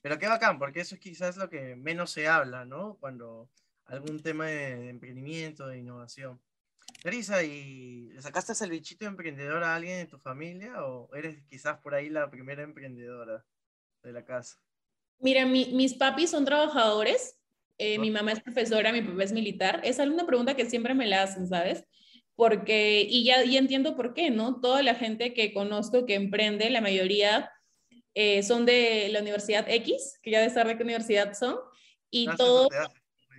[0.00, 2.96] Pero qué bacán, porque eso es quizás lo que menos se habla, ¿no?
[3.00, 3.50] Cuando
[3.86, 6.40] algún tema de, emprendimiento, de innovación.
[7.02, 11.94] Teresa, ¿y sacaste el bichito emprendedor a alguien en tu familia o eres quizás por
[11.94, 13.44] ahí la primera emprendedora
[14.02, 14.58] de la casa?
[15.20, 17.38] Mira, mi, mis papis son trabajadores,
[17.76, 19.80] eh, mi mamá es profesora, mi papá es militar.
[19.84, 21.84] Esa es una pregunta que siempre me la hacen, ¿sabes?
[22.34, 24.60] Porque, y ya y entiendo por qué, ¿no?
[24.60, 27.50] Toda la gente que conozco que emprende, la mayoría
[28.14, 31.56] eh, son de la Universidad X, que ya de saber de qué universidad son,
[32.10, 32.68] y ah, todos,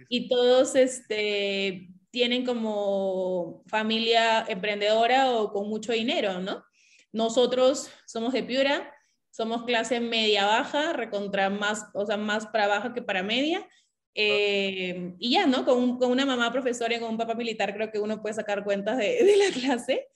[0.09, 6.63] y todos este, tienen como familia emprendedora o con mucho dinero, ¿no?
[7.11, 8.93] Nosotros somos de Piura,
[9.31, 13.67] somos clase media baja, recontra más, o sea, más para baja que para media,
[14.15, 15.65] eh, y ya, ¿no?
[15.65, 18.63] Con, con, una mamá profesora y con un papá militar creo que uno puede sacar
[18.63, 20.07] cuentas de, de, la clase,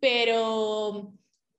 [0.00, 1.12] pero,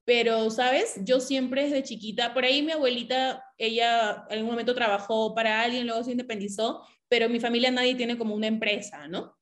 [0.05, 0.95] pero, ¿sabes?
[1.03, 5.87] Yo siempre desde chiquita, por ahí mi abuelita, ella en algún momento trabajó para alguien,
[5.87, 9.37] luego se independizó, pero en mi familia nadie tiene como una empresa, ¿no?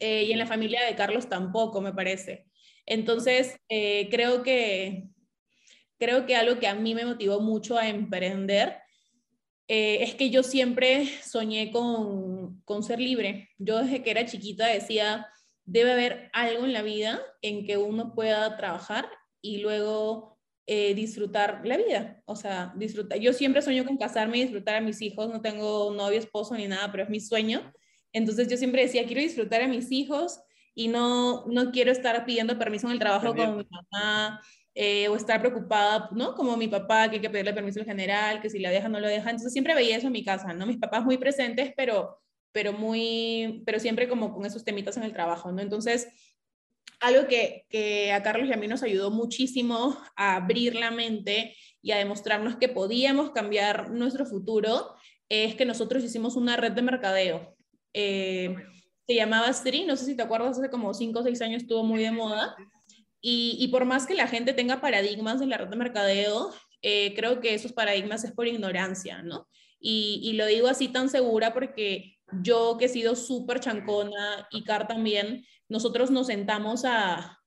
[0.00, 2.46] Eh, y en la familia de Carlos tampoco, me parece.
[2.86, 5.08] Entonces, eh, creo que
[5.98, 8.76] creo que algo que a mí me motivó mucho a emprender
[9.68, 13.50] eh, es que yo siempre soñé con, con ser libre.
[13.58, 15.26] Yo desde que era chiquita decía,
[15.64, 19.08] debe haber algo en la vida en que uno pueda trabajar
[19.44, 22.22] y luego eh, disfrutar la vida.
[22.24, 23.18] O sea, disfrutar.
[23.18, 25.28] Yo siempre sueño con casarme y disfrutar a mis hijos.
[25.28, 27.70] No tengo novio, esposo ni nada, pero es mi sueño.
[28.14, 30.40] Entonces yo siempre decía, quiero disfrutar a mis hijos
[30.74, 34.40] y no, no quiero estar pidiendo permiso en el trabajo con mi mamá
[34.74, 36.34] eh, o estar preocupada, ¿no?
[36.34, 38.98] Como mi papá, que hay que pedirle permiso al general, que si la deja, no
[38.98, 39.28] lo deja.
[39.28, 40.64] Entonces siempre veía eso en mi casa, ¿no?
[40.64, 42.18] Mis papás muy presentes, pero,
[42.52, 45.60] pero, muy, pero siempre como con esos temitas en el trabajo, ¿no?
[45.60, 46.08] Entonces,
[47.06, 51.56] algo que, que a Carlos y a mí nos ayudó muchísimo a abrir la mente
[51.82, 54.94] y a demostrarnos que podíamos cambiar nuestro futuro
[55.28, 57.56] es que nosotros hicimos una red de mercadeo.
[57.92, 58.54] Eh,
[59.06, 61.84] se llamaba Stri, no sé si te acuerdas, hace como 5 o 6 años estuvo
[61.84, 62.56] muy de moda.
[63.26, 67.40] Y, por más que la gente tenga paradigmas en la red de mercadeo, eh, creo
[67.40, 69.48] que esos paradigmas es por ignorancia, ¿no?
[69.80, 74.86] Y, lo digo así tan segura porque yo que he sido súper chancona y Car
[74.86, 77.40] también, nosotros nos sentamos a,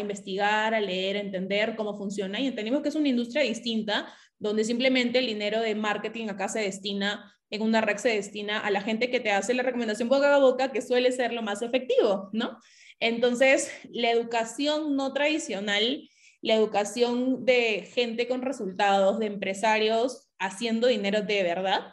[0.00, 4.06] investigar, a leer, a entender cómo funciona y entendimos que es una industria distinta
[4.38, 8.70] donde simplemente el dinero de marketing acá se destina, en una red se destina a
[8.70, 11.62] la gente que te hace la recomendación boca a boca, que suele ser lo más
[11.62, 12.58] efectivo, ¿no?
[13.00, 16.08] Entonces, la educación no tradicional,
[16.42, 21.92] la educación de gente con resultados, de empresarios haciendo dinero de verdad,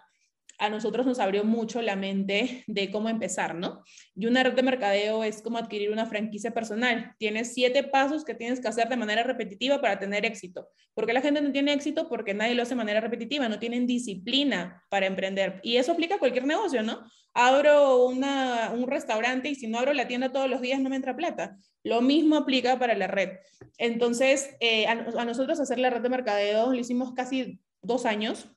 [0.60, 3.82] a nosotros nos abrió mucho la mente de cómo empezar, ¿no?
[4.14, 7.16] Y una red de mercadeo es como adquirir una franquicia personal.
[7.18, 10.68] Tienes siete pasos que tienes que hacer de manera repetitiva para tener éxito.
[10.94, 12.10] ¿Por qué la gente no tiene éxito?
[12.10, 15.62] Porque nadie lo hace de manera repetitiva, no tienen disciplina para emprender.
[15.64, 17.10] Y eso aplica a cualquier negocio, ¿no?
[17.34, 20.98] Abro una, un restaurante y si no abro la tienda todos los días no me
[20.98, 21.56] entra plata.
[21.84, 23.30] Lo mismo aplica para la red.
[23.78, 28.50] Entonces, eh, a, a nosotros hacer la red de mercadeo lo hicimos casi dos años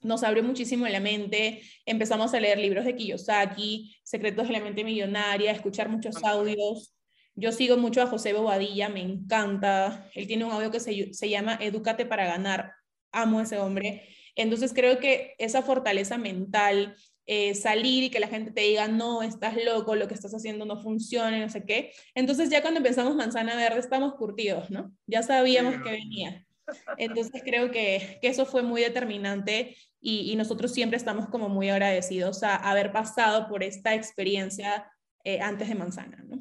[0.00, 4.84] nos abrió muchísimo la mente, empezamos a leer libros de Kiyosaki, Secretos de la mente
[4.84, 6.94] millonaria, escuchar muchos audios.
[7.34, 10.08] Yo sigo mucho a José Bobadilla, me encanta.
[10.14, 12.72] Él tiene un audio que se, se llama Edúcate para ganar.
[13.12, 14.08] Amo a ese hombre.
[14.34, 16.96] Entonces creo que esa fortaleza mental,
[17.26, 20.64] eh, salir y que la gente te diga, no, estás loco, lo que estás haciendo
[20.64, 21.92] no funciona, no sé qué.
[22.14, 24.92] Entonces ya cuando empezamos Manzana Verde estamos curtidos, ¿no?
[25.06, 26.47] Ya sabíamos que venía.
[26.96, 31.68] Entonces creo que, que, eso fue muy determinante y, y, nosotros siempre estamos como muy
[31.70, 34.90] agradecidos a, haber pasado por esta experiencia
[35.24, 36.22] eh, antes de Manzana.
[36.26, 36.38] ¿no?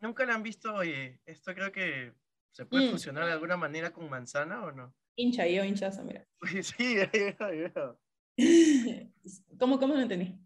[0.00, 2.12] ¿Nunca le han visto, oye, esto creo que
[2.52, 2.92] se puede mm.
[2.92, 4.94] fusionar de alguna manera con Manzana o no?
[5.16, 6.26] Hincha, yo hinchazo, mira.
[6.62, 7.98] sí, veo.
[9.58, 10.38] ¿Cómo, ¿Cómo no entendí?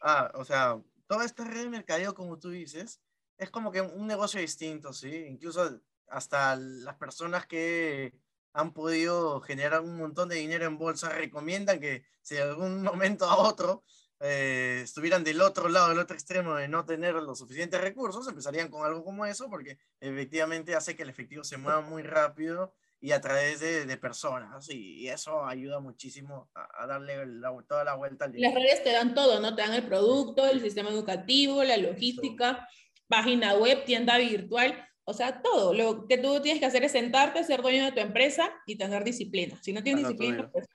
[0.00, 3.00] Ah, o sea, toda esta red de mercadeo, como tú dices,
[3.38, 5.24] es como que un negocio distinto, ¿sí?
[5.28, 8.12] Incluso hasta las personas que
[8.58, 13.24] han podido generar un montón de dinero en bolsa, recomiendan que si de algún momento
[13.24, 13.84] a otro
[14.18, 18.68] eh, estuvieran del otro lado, del otro extremo de no tener los suficientes recursos, empezarían
[18.68, 23.12] con algo como eso, porque efectivamente hace que el efectivo se mueva muy rápido y
[23.12, 27.84] a través de, de personas, y, y, eso ayuda muchísimo a, a darle la, toda
[27.84, 28.52] la vuelta al dinero.
[28.52, 29.54] Las redes te dan todo, ¿no?
[29.54, 32.68] Te dan el producto, el sistema educativo, la logística,
[33.06, 35.72] página web, tienda virtual, o sea, todo.
[35.72, 39.04] Lo que tú tienes que hacer es sentarte, ser dueño de tu empresa y tener
[39.04, 39.58] disciplina.
[39.62, 40.68] Si no tienes disciplina, pues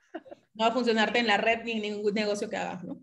[0.56, 3.00] no va a funcionarte en la red ni en ningún negocio que hagas, ¿no?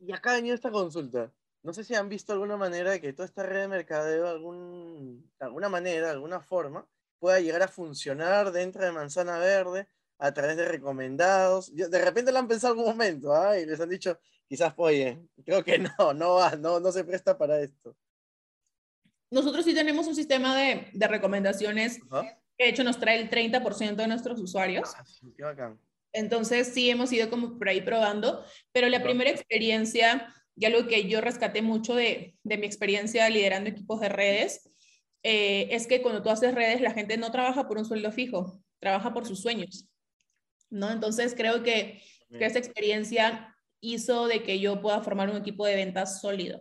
[0.00, 1.32] Y acá ha venido esta consulta.
[1.62, 5.30] No sé si han visto alguna manera de que toda esta red de mercadeo, algún,
[5.38, 6.84] de alguna manera, de alguna forma,
[7.20, 9.86] pueda llegar a funcionar dentro de Manzana Verde
[10.18, 11.72] a través de recomendados.
[11.72, 13.56] De repente lo han pensado algún momento, ¿ah?
[13.56, 17.38] Y les han dicho, quizás, oye, creo que no, no va, no, no se presta
[17.38, 17.94] para esto
[19.30, 22.00] nosotros sí tenemos un sistema de, de recomendaciones
[22.56, 24.92] que de hecho nos trae el 30% de nuestros usuarios.
[24.96, 25.04] Ah,
[26.12, 31.08] Entonces sí hemos ido como por ahí probando, pero la primera experiencia, ya lo que
[31.08, 34.68] yo rescaté mucho de, de mi experiencia liderando equipos de redes,
[35.22, 38.60] eh, es que cuando tú haces redes la gente no trabaja por un sueldo fijo,
[38.78, 39.88] trabaja por sus sueños.
[40.70, 40.90] ¿no?
[40.90, 45.76] Entonces creo que, que esa experiencia hizo de que yo pueda formar un equipo de
[45.76, 46.60] ventas sólido.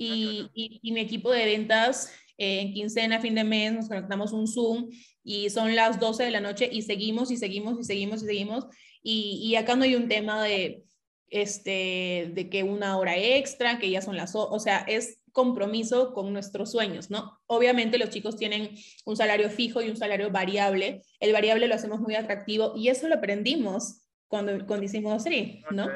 [0.00, 4.46] Ah, y, mi equipo de ventas eh, en quincena, fin de mes, nos conectamos un
[4.46, 4.88] Zoom
[5.22, 8.66] y son las 12 de la noche y seguimos y seguimos y seguimos y seguimos.
[9.02, 10.84] Y, y acá no hay un tema de,
[11.28, 16.32] este, de que una hora extra, que ya son las, o sea, es compromiso con
[16.32, 17.38] nuestros sueños, ¿no?
[17.46, 18.70] Obviamente los chicos tienen
[19.04, 21.02] un salario fijo y un salario variable.
[21.20, 25.88] El variable lo hacemos muy atractivo y eso lo aprendimos cuando, cuando hicimos SRI, ¿no?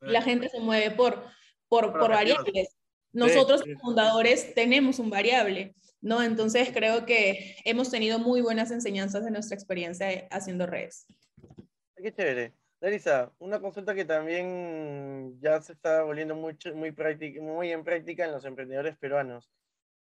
[0.00, 1.24] La gente se mueve por,
[1.68, 2.79] por, por variables.
[3.12, 6.22] Nosotros, fundadores, tenemos un variable, ¿no?
[6.22, 11.06] Entonces creo que hemos tenido muy buenas enseñanzas de nuestra experiencia haciendo redes.
[11.96, 12.54] Qué chévere.
[12.80, 18.24] Larisa, una consulta que también ya se está volviendo mucho, muy, práctica, muy en práctica
[18.24, 19.50] en los emprendedores peruanos.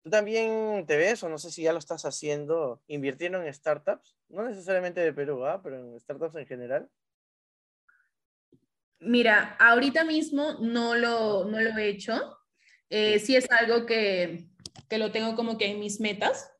[0.02, 4.16] ¿Tú también te ves, o no sé si ya lo estás haciendo, invirtiendo en startups?
[4.28, 5.60] No necesariamente de Perú, ¿ah?
[5.62, 6.88] pero en startups en general.
[9.00, 12.38] Mira, ahorita mismo no lo, no lo he hecho,
[12.92, 14.44] eh, sí es algo que,
[14.90, 16.50] que, lo tengo como que en mis metas.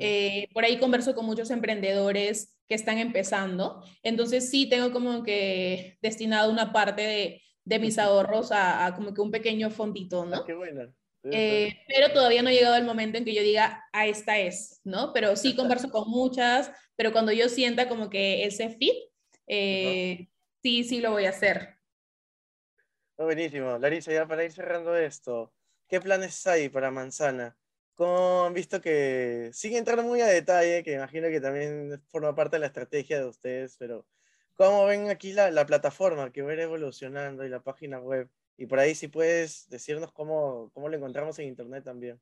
[0.00, 3.84] Eh, por ahí converso con muchos emprendedores que están empezando.
[4.02, 9.20] Entonces sí tengo como que destinado una parte de, de mis ahorros a, como que
[9.20, 10.38] un pequeño fondito, ¿no?
[10.38, 10.92] Ah, qué buena.
[11.30, 14.80] Eh, pero todavía no ha llegado el momento en que yo diga, a esta es,
[14.82, 15.12] ¿no?
[15.12, 18.94] Pero sí converso con muchas, pero cuando yo sienta como que ese fit,
[19.46, 21.76] sí, sí lo voy a hacer.
[23.16, 23.78] buenísimo.
[23.78, 25.52] Larisa, ya para ir cerrando esto,
[25.88, 27.56] ¿Qué planes hay para Manzana?
[27.98, 32.60] Han visto que sigue entrando muy a detalle, que imagino que también forma parte de
[32.60, 34.06] la estrategia de ustedes, pero
[34.54, 38.28] ¿cómo ven aquí la, la plataforma que va a ir evolucionando y la página web?
[38.58, 42.20] Y por ahí si puedes decirnos cómo, cómo lo encontramos en internet también.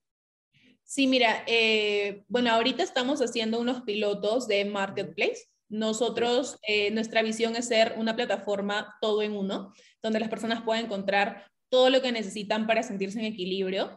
[0.85, 5.49] Sí, mira, eh, bueno, ahorita estamos haciendo unos pilotos de Marketplace.
[5.69, 10.85] Nosotros, eh, nuestra visión es ser una plataforma todo en uno, donde las personas puedan
[10.85, 13.91] encontrar todo lo que necesitan para sentirse en equilibrio.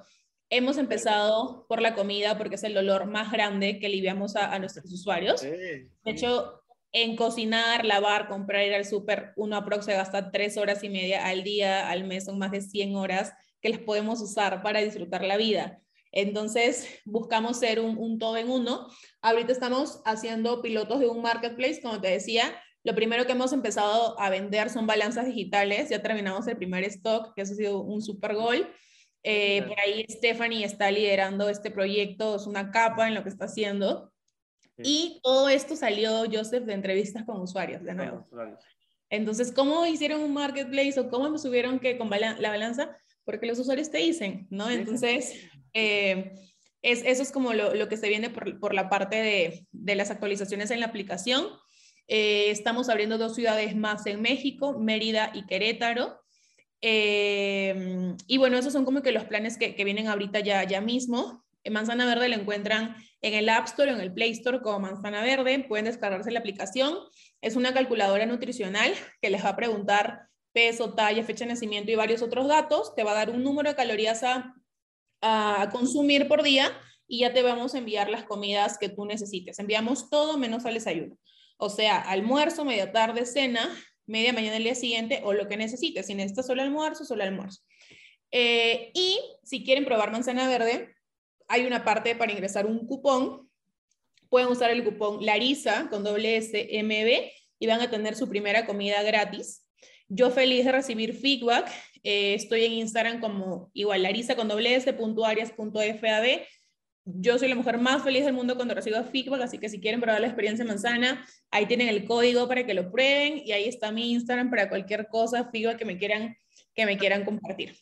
[0.50, 4.92] Hemos empezado por la comida porque es el dolor más grande que aliviamos a, nuestros
[4.92, 5.44] usuarios.
[5.44, 10.84] De hecho, en cocinar, lavar, comprar, ir al súper, uno aprox se gasta tres horas
[10.84, 14.64] y media al día, al mes son más de 100 horas que las podemos usar
[14.64, 15.80] para disfrutar la vida.
[16.12, 18.88] Entonces, buscamos ser un, un todo en uno.
[19.22, 22.60] Ahorita estamos haciendo pilotos de un marketplace, como te decía.
[22.88, 25.90] Lo primero que hemos empezado a vender son balanzas digitales.
[25.90, 28.66] Ya terminamos el primer stock, que eso ha sido un super gol.
[29.24, 33.44] Eh, por ahí Stephanie está liderando este proyecto, es una capa en lo que está
[33.44, 34.14] haciendo.
[34.78, 38.26] Y todo esto salió, Joseph, de entrevistas con usuarios, de nuevo.
[39.10, 42.96] Entonces, ¿cómo hicieron un marketplace o cómo subieron que con la balanza?
[43.26, 44.70] Porque los usuarios te dicen, ¿no?
[44.70, 46.32] Entonces, eh,
[46.82, 49.96] es, eso es como lo, lo que se viene por, por la parte de, de,
[49.96, 51.48] las actualizaciones en la aplicación.
[52.08, 56.22] Eh, estamos abriendo dos ciudades más en México, Mérida y Querétaro.
[56.82, 60.82] Eh, y bueno, esos son como que los planes que, que vienen ahorita ya, ya
[60.82, 61.44] mismo.
[61.70, 65.22] Manzana Verde lo encuentran en el App Store o en el Play Store como Manzana
[65.22, 65.66] Verde.
[65.68, 66.96] Pueden descargarse la aplicación.
[67.42, 71.96] Es una calculadora nutricional que les va a preguntar peso, talla, fecha de nacimiento y
[71.96, 72.96] varios otros datos.
[72.96, 74.56] Te va a dar un número de calorías a,
[75.22, 76.72] a consumir por día
[77.08, 79.60] y ya te vamos a enviar las comidas que tú necesites.
[79.60, 81.18] Enviamos todo menos al desayuno.
[81.58, 83.68] O sea, almuerzo, media tarde, cena,
[84.06, 86.06] media mañana del día siguiente o lo que necesites.
[86.06, 87.62] Si necesitas solo almuerzo, solo almuerzo.
[88.32, 90.96] Eh, y si quieren probar manzana verde,
[91.48, 93.50] hay una parte para ingresar un cupón.
[94.30, 98.66] Pueden usar el cupón Larisa con doble S MB y van a tener su primera
[98.66, 99.66] comida gratis.
[100.10, 101.70] Yo feliz de recibir feedback.
[102.04, 104.94] Eh, estoy en Instagram como igual Larisa con doble S
[107.10, 110.02] Yo soy la mujer más feliz del mundo cuando recibo feedback, así que si quieren
[110.02, 113.94] probar la experiencia manzana, ahí tienen el código para que lo prueben y ahí está
[113.94, 116.36] mi Instagram para cualquier cosa, feedback que me quieran,
[116.76, 117.78] que me quieran compartir.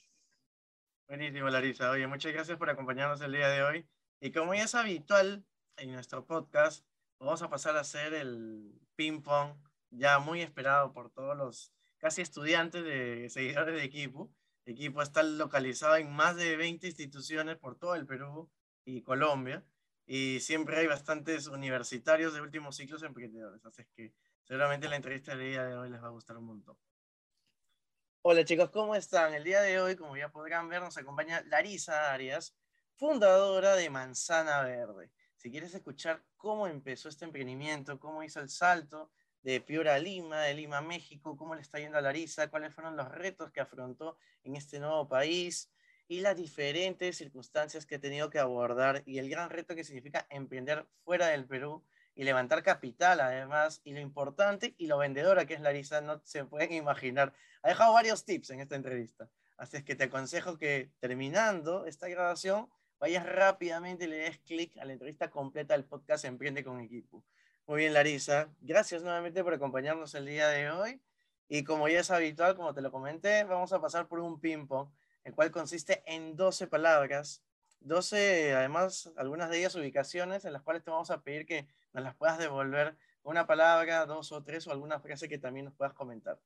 [1.08, 1.90] Buenísimo, Larisa.
[1.90, 3.88] Oye, muchas gracias por acompañarnos el día de hoy.
[4.22, 5.44] Y como ya es habitual
[5.78, 6.86] en nuestro podcast,
[7.20, 9.56] vamos a pasar a hacer el ping-pong
[9.90, 14.32] ya muy esperado por todos los casi estudiantes de seguidores de Equipo.
[14.68, 18.52] Equipo está localizado en más de 20 instituciones por todo el Perú
[18.86, 19.66] y Colombia.
[20.06, 23.66] Y siempre hay bastantes universitarios de últimos ciclos emprendedores.
[23.66, 24.14] Así que
[24.44, 26.78] seguramente la entrevista del día de hoy les va a gustar un montón.
[28.22, 29.34] Hola chicos, ¿cómo están?
[29.34, 32.56] El día de hoy, como ya podrán ver, nos acompaña Larisa Arias,
[32.96, 35.12] fundadora de Manzana Verde.
[35.36, 39.12] Si quieres escuchar cómo empezó este emprendimiento, cómo hizo el salto
[39.44, 42.74] de Piura a Lima, de Lima a México, cómo le está yendo a Larisa, cuáles
[42.74, 45.72] fueron los retos que afrontó en este nuevo país
[46.08, 50.28] y las diferentes circunstancias que ha tenido que abordar y el gran reto que significa
[50.30, 51.84] emprender fuera del Perú
[52.14, 56.46] y levantar capital además, y lo importante y lo vendedora que es Larisa, no se
[56.46, 57.34] pueden imaginar.
[57.62, 62.08] Ha dejado varios tips en esta entrevista, así es que te aconsejo que terminando esta
[62.08, 66.80] grabación vayas rápidamente y le des clic a la entrevista completa del podcast Emprende con
[66.80, 67.26] Equipo.
[67.68, 71.02] Muy bien, Larisa, gracias nuevamente por acompañarnos el día de hoy.
[71.48, 74.90] Y como ya es habitual, como te lo comenté, vamos a pasar por un ping-pong,
[75.26, 77.44] el cual consiste en 12 palabras
[77.86, 82.04] 12, además, algunas de ellas ubicaciones en las cuales te vamos a pedir que nos
[82.04, 85.94] las puedas devolver una palabra, dos o tres o alguna frase que también nos puedas
[85.94, 86.40] comentar.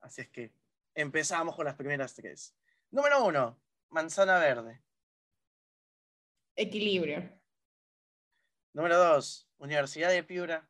[0.00, 0.52] Así es que
[0.94, 2.54] empezamos con las primeras tres.
[2.90, 3.60] Número uno,
[3.90, 4.82] manzana verde.
[6.56, 7.30] Equilibrio.
[8.72, 10.66] Número dos, Universidad de Piura.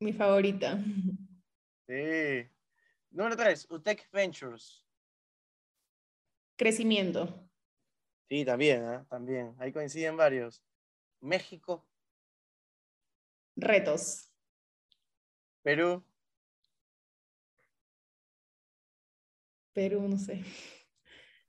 [0.00, 0.78] Mi favorita.
[1.86, 2.46] Sí.
[3.10, 4.87] Número tres, UTEC Ventures.
[6.58, 7.48] Crecimiento.
[8.28, 9.04] Sí, también, ¿eh?
[9.08, 9.54] también.
[9.60, 10.60] Ahí coinciden varios.
[11.20, 11.86] México.
[13.54, 14.32] Retos.
[15.62, 16.04] Perú.
[19.72, 20.42] Perú, no sé.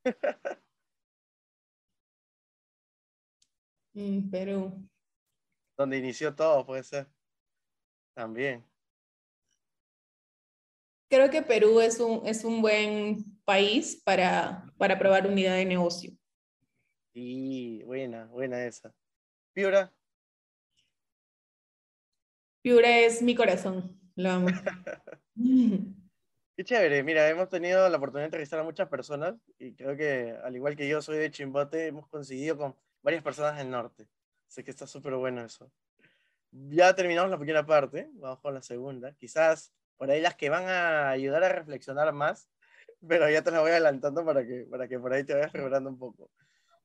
[3.95, 4.87] mm, Perú.
[5.75, 7.07] Donde inició todo, puede ser.
[8.13, 8.68] También.
[11.09, 16.11] Creo que Perú es un, es un buen país para, para probar unidad de negocio.
[17.13, 18.93] Sí, buena, buena esa.
[19.53, 19.91] Piura.
[22.61, 24.47] Piura es mi corazón, lo amo.
[26.55, 30.37] Qué chévere, mira, hemos tenido la oportunidad de entrevistar a muchas personas y creo que
[30.43, 34.07] al igual que yo soy de Chimbote, hemos coincidido con varias personas del norte.
[34.47, 35.71] Sé que está súper bueno eso.
[36.51, 39.13] Ya terminamos la primera parte, vamos con la segunda.
[39.13, 42.49] Quizás por ahí las que van a ayudar a reflexionar más,
[43.07, 45.89] pero ya te las voy adelantando para que, para que por ahí te vayas preparando
[45.89, 46.31] un poco.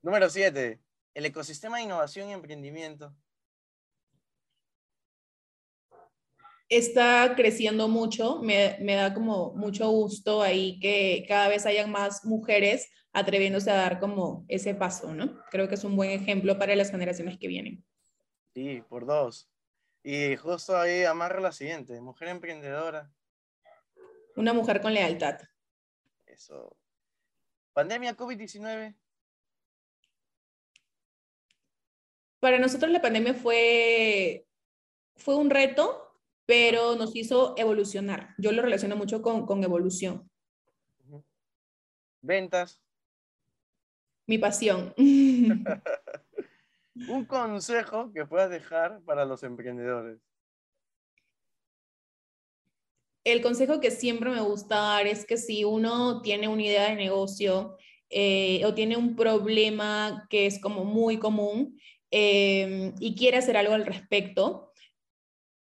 [0.02, 0.80] Número 7.
[1.14, 3.14] El ecosistema de innovación y emprendimiento.
[6.68, 12.24] Está creciendo mucho, me, me, da como mucho gusto ahí que cada vez hayan más
[12.24, 15.38] mujeres atreviéndose a dar como ese paso, ¿no?
[15.50, 17.84] Creo que es un buen ejemplo para las generaciones que vienen.
[18.54, 19.53] Sí, por dos.
[20.06, 23.10] Y justo ahí amarra la siguiente, mujer emprendedora.
[24.36, 25.40] Una mujer con lealtad.
[26.26, 26.76] Eso.
[27.72, 28.94] Pandemia COVID-19.
[32.38, 34.46] Para nosotros la pandemia fue,
[35.16, 38.34] fue un reto, pero nos hizo evolucionar.
[38.36, 40.30] Yo lo relaciono mucho con, con evolución.
[42.20, 42.78] Ventas.
[44.26, 44.92] Mi pasión.
[46.94, 50.18] un consejo que puedas dejar para los emprendedores.
[53.24, 56.96] El consejo que siempre me gusta dar es que si uno tiene una idea de
[56.96, 57.76] negocio
[58.10, 61.80] eh, o tiene un problema que es como muy común
[62.10, 64.72] eh, y quiere hacer algo al respecto,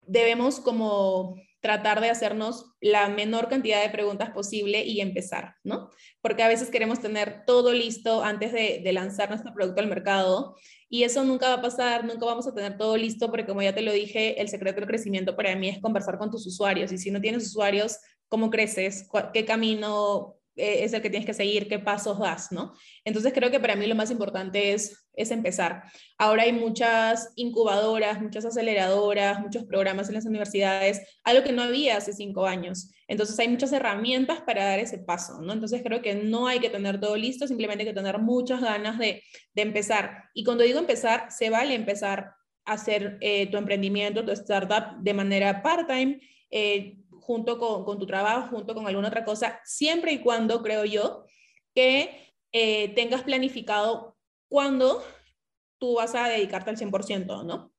[0.01, 5.89] debemos como tratar de hacernos la menor cantidad de preguntas posible y empezar, ¿no?
[6.21, 10.55] Porque a veces queremos tener todo listo antes de, lanzar nuestro producto al mercado
[10.89, 13.75] y eso nunca va a pasar, nunca vamos a tener todo listo porque como ya
[13.75, 16.97] te lo dije, el secreto del crecimiento para mí es conversar con tus usuarios y
[16.97, 17.99] si no tienes usuarios,
[18.29, 19.07] ¿cómo creces?
[19.33, 22.73] ¿Qué camino eh, es el que tienes que seguir, qué pasos das, ¿no?
[23.05, 25.83] Entonces creo que para mí lo más importante es, es empezar.
[26.17, 31.97] Ahora hay muchas incubadoras, muchas aceleradoras, muchos programas en las universidades, algo que no había
[31.97, 32.91] hace cinco años.
[33.07, 35.53] Entonces hay muchas herramientas para dar ese paso, ¿no?
[35.53, 38.99] Entonces creo que no hay que tener todo listo, simplemente hay que tener muchas ganas
[38.99, 40.25] de, de empezar.
[40.33, 42.33] Y cuando digo empezar, se vale empezar
[42.65, 46.19] a hacer eh, tu emprendimiento, tu startup de manera part-time.
[46.51, 46.97] Eh,
[47.29, 51.27] junto con, tu trabajo, junto con alguna otra cosa, siempre y cuando, creo yo,
[51.75, 54.17] que eh, tengas planificado
[54.47, 55.03] cuándo
[55.77, 57.71] tú vas a dedicarte al 100%, ¿no?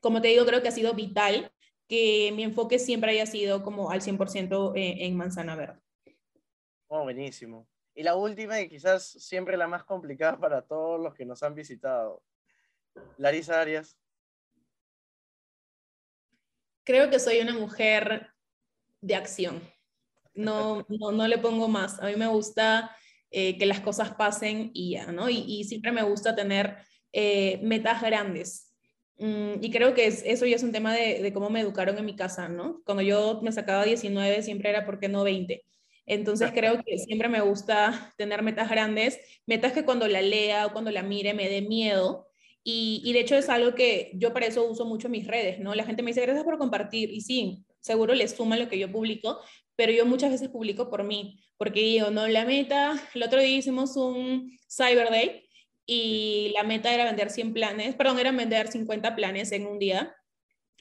[0.00, 1.50] Como te digo, creo que ha sido vital
[1.88, 5.80] que mi enfoque siempre haya sido como al 100% en, en Manzana Verde.
[6.88, 7.66] Oh, buenísimo.
[7.94, 11.54] Y la última y quizás siempre la más complicada para todos los que nos han
[11.54, 12.22] visitado.
[13.16, 13.96] Larisa Arias.
[16.84, 18.34] Creo que soy una mujer
[19.00, 19.60] de acción.
[20.34, 22.00] No, no, le pongo más.
[22.00, 22.96] A mí me gusta
[23.30, 25.28] eh, que las cosas pasen y ya, ¿no?
[25.28, 26.76] Y, siempre me gusta tener
[27.12, 28.74] eh, metas grandes.
[29.18, 32.16] Mm, y creo que eso ya es un tema de, cómo me educaron en mi
[32.16, 32.82] casa, ¿no?
[32.84, 35.62] Cuando yo me sacaba 19, siempre era, ¿por qué no 20?
[36.06, 40.72] Entonces creo que siempre me gusta tener metas grandes, metas que cuando la lea o
[40.72, 42.28] cuando la mire me dé miedo.
[42.64, 45.74] Y, y de hecho es algo que yo para eso uso mucho mis redes, ¿no?
[45.74, 47.10] La gente me dice, gracias por compartir.
[47.10, 49.40] Y sí, seguro les suma lo que yo publico,
[49.76, 53.56] pero yo muchas veces publico por mí, porque digo, no, la meta, el otro día
[53.56, 55.48] hicimos un Cyber Day
[55.86, 60.14] y la meta era vender 100 planes, perdón, era vender 50 planes en un día.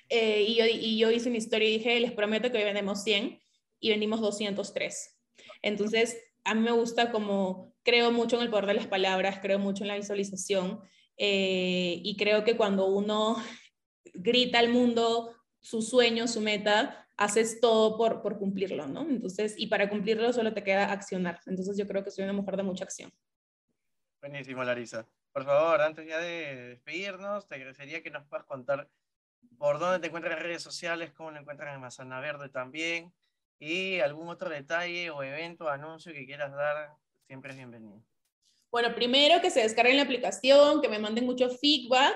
[0.09, 3.03] Eh, y, yo, y yo hice mi historia y dije, les prometo que hoy vendemos
[3.03, 3.39] 100
[3.79, 5.19] y vendimos 203.
[5.61, 9.59] Entonces, a mí me gusta como, creo mucho en el poder de las palabras, creo
[9.59, 10.81] mucho en la visualización
[11.17, 13.37] eh, y creo que cuando uno
[14.13, 19.01] grita al mundo, su sueño, su meta, haces todo por, por cumplirlo, ¿no?
[19.01, 21.39] Entonces, y para cumplirlo solo te queda accionar.
[21.45, 23.11] Entonces yo creo que soy una mujer de mucha acción.
[24.21, 25.05] Buenísimo, Larisa.
[25.31, 28.89] Por favor, antes ya de despedirnos, te agradecería que nos puedas contar
[29.57, 33.13] por dónde te encuentras en redes sociales, cómo lo encuentras en Mazana Verde también,
[33.59, 36.93] y algún otro detalle o evento, anuncio que quieras dar,
[37.27, 38.01] siempre es bienvenido.
[38.71, 42.15] Bueno, primero que se descarguen la aplicación, que me manden mucho feedback.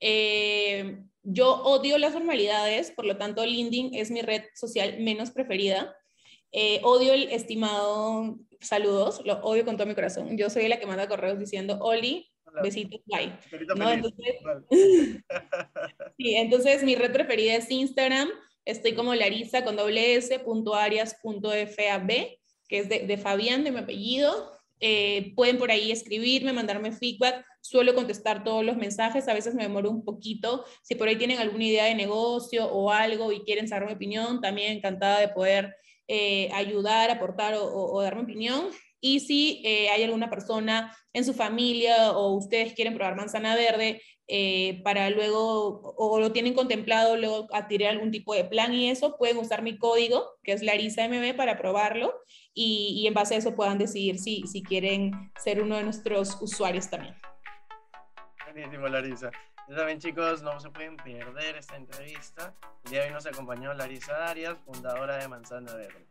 [0.00, 5.94] Eh, yo odio las formalidades, por lo tanto LinkedIn es mi red social menos preferida.
[6.52, 10.36] Eh, odio el estimado saludos, lo odio con todo mi corazón.
[10.36, 12.30] Yo soy la que manda correos diciendo, Oli,
[12.62, 13.32] besitos, bye.
[13.92, 14.36] Entonces,
[16.18, 18.28] sí, entonces mi red preferida es Instagram.
[18.64, 23.64] Estoy como Larisa con doble s, punto arias, punto fab, que es de, de Fabián,
[23.64, 24.59] de mi apellido.
[24.80, 27.44] Eh, pueden por ahí escribirme, mandarme feedback.
[27.60, 30.64] Suelo contestar todos los mensajes, a veces me demoro un poquito.
[30.82, 34.40] Si por ahí tienen alguna idea de negocio o algo y quieren saber mi opinión,
[34.40, 35.76] también encantada de poder
[36.08, 38.70] eh, ayudar, aportar o, dar mi opinión.
[39.02, 44.02] Y si eh, hay alguna persona en su familia o ustedes quieren probar manzana verde
[44.84, 49.38] para luego, o lo tienen contemplado luego adquirir algún tipo de plan y eso, pueden
[49.38, 52.14] usar mi código, que es Larisa MB, para probarlo
[52.54, 56.88] y, en base a eso puedan decidir si, si quieren ser uno de nuestros usuarios
[56.90, 57.14] también.
[58.44, 59.30] Buenísimo, Larisa.
[59.68, 62.52] Ya saben, chicos, no se pueden perder esta entrevista.
[62.84, 66.06] El día de hoy nos acompañó Larisa Arias, fundadora de Manzana Verde.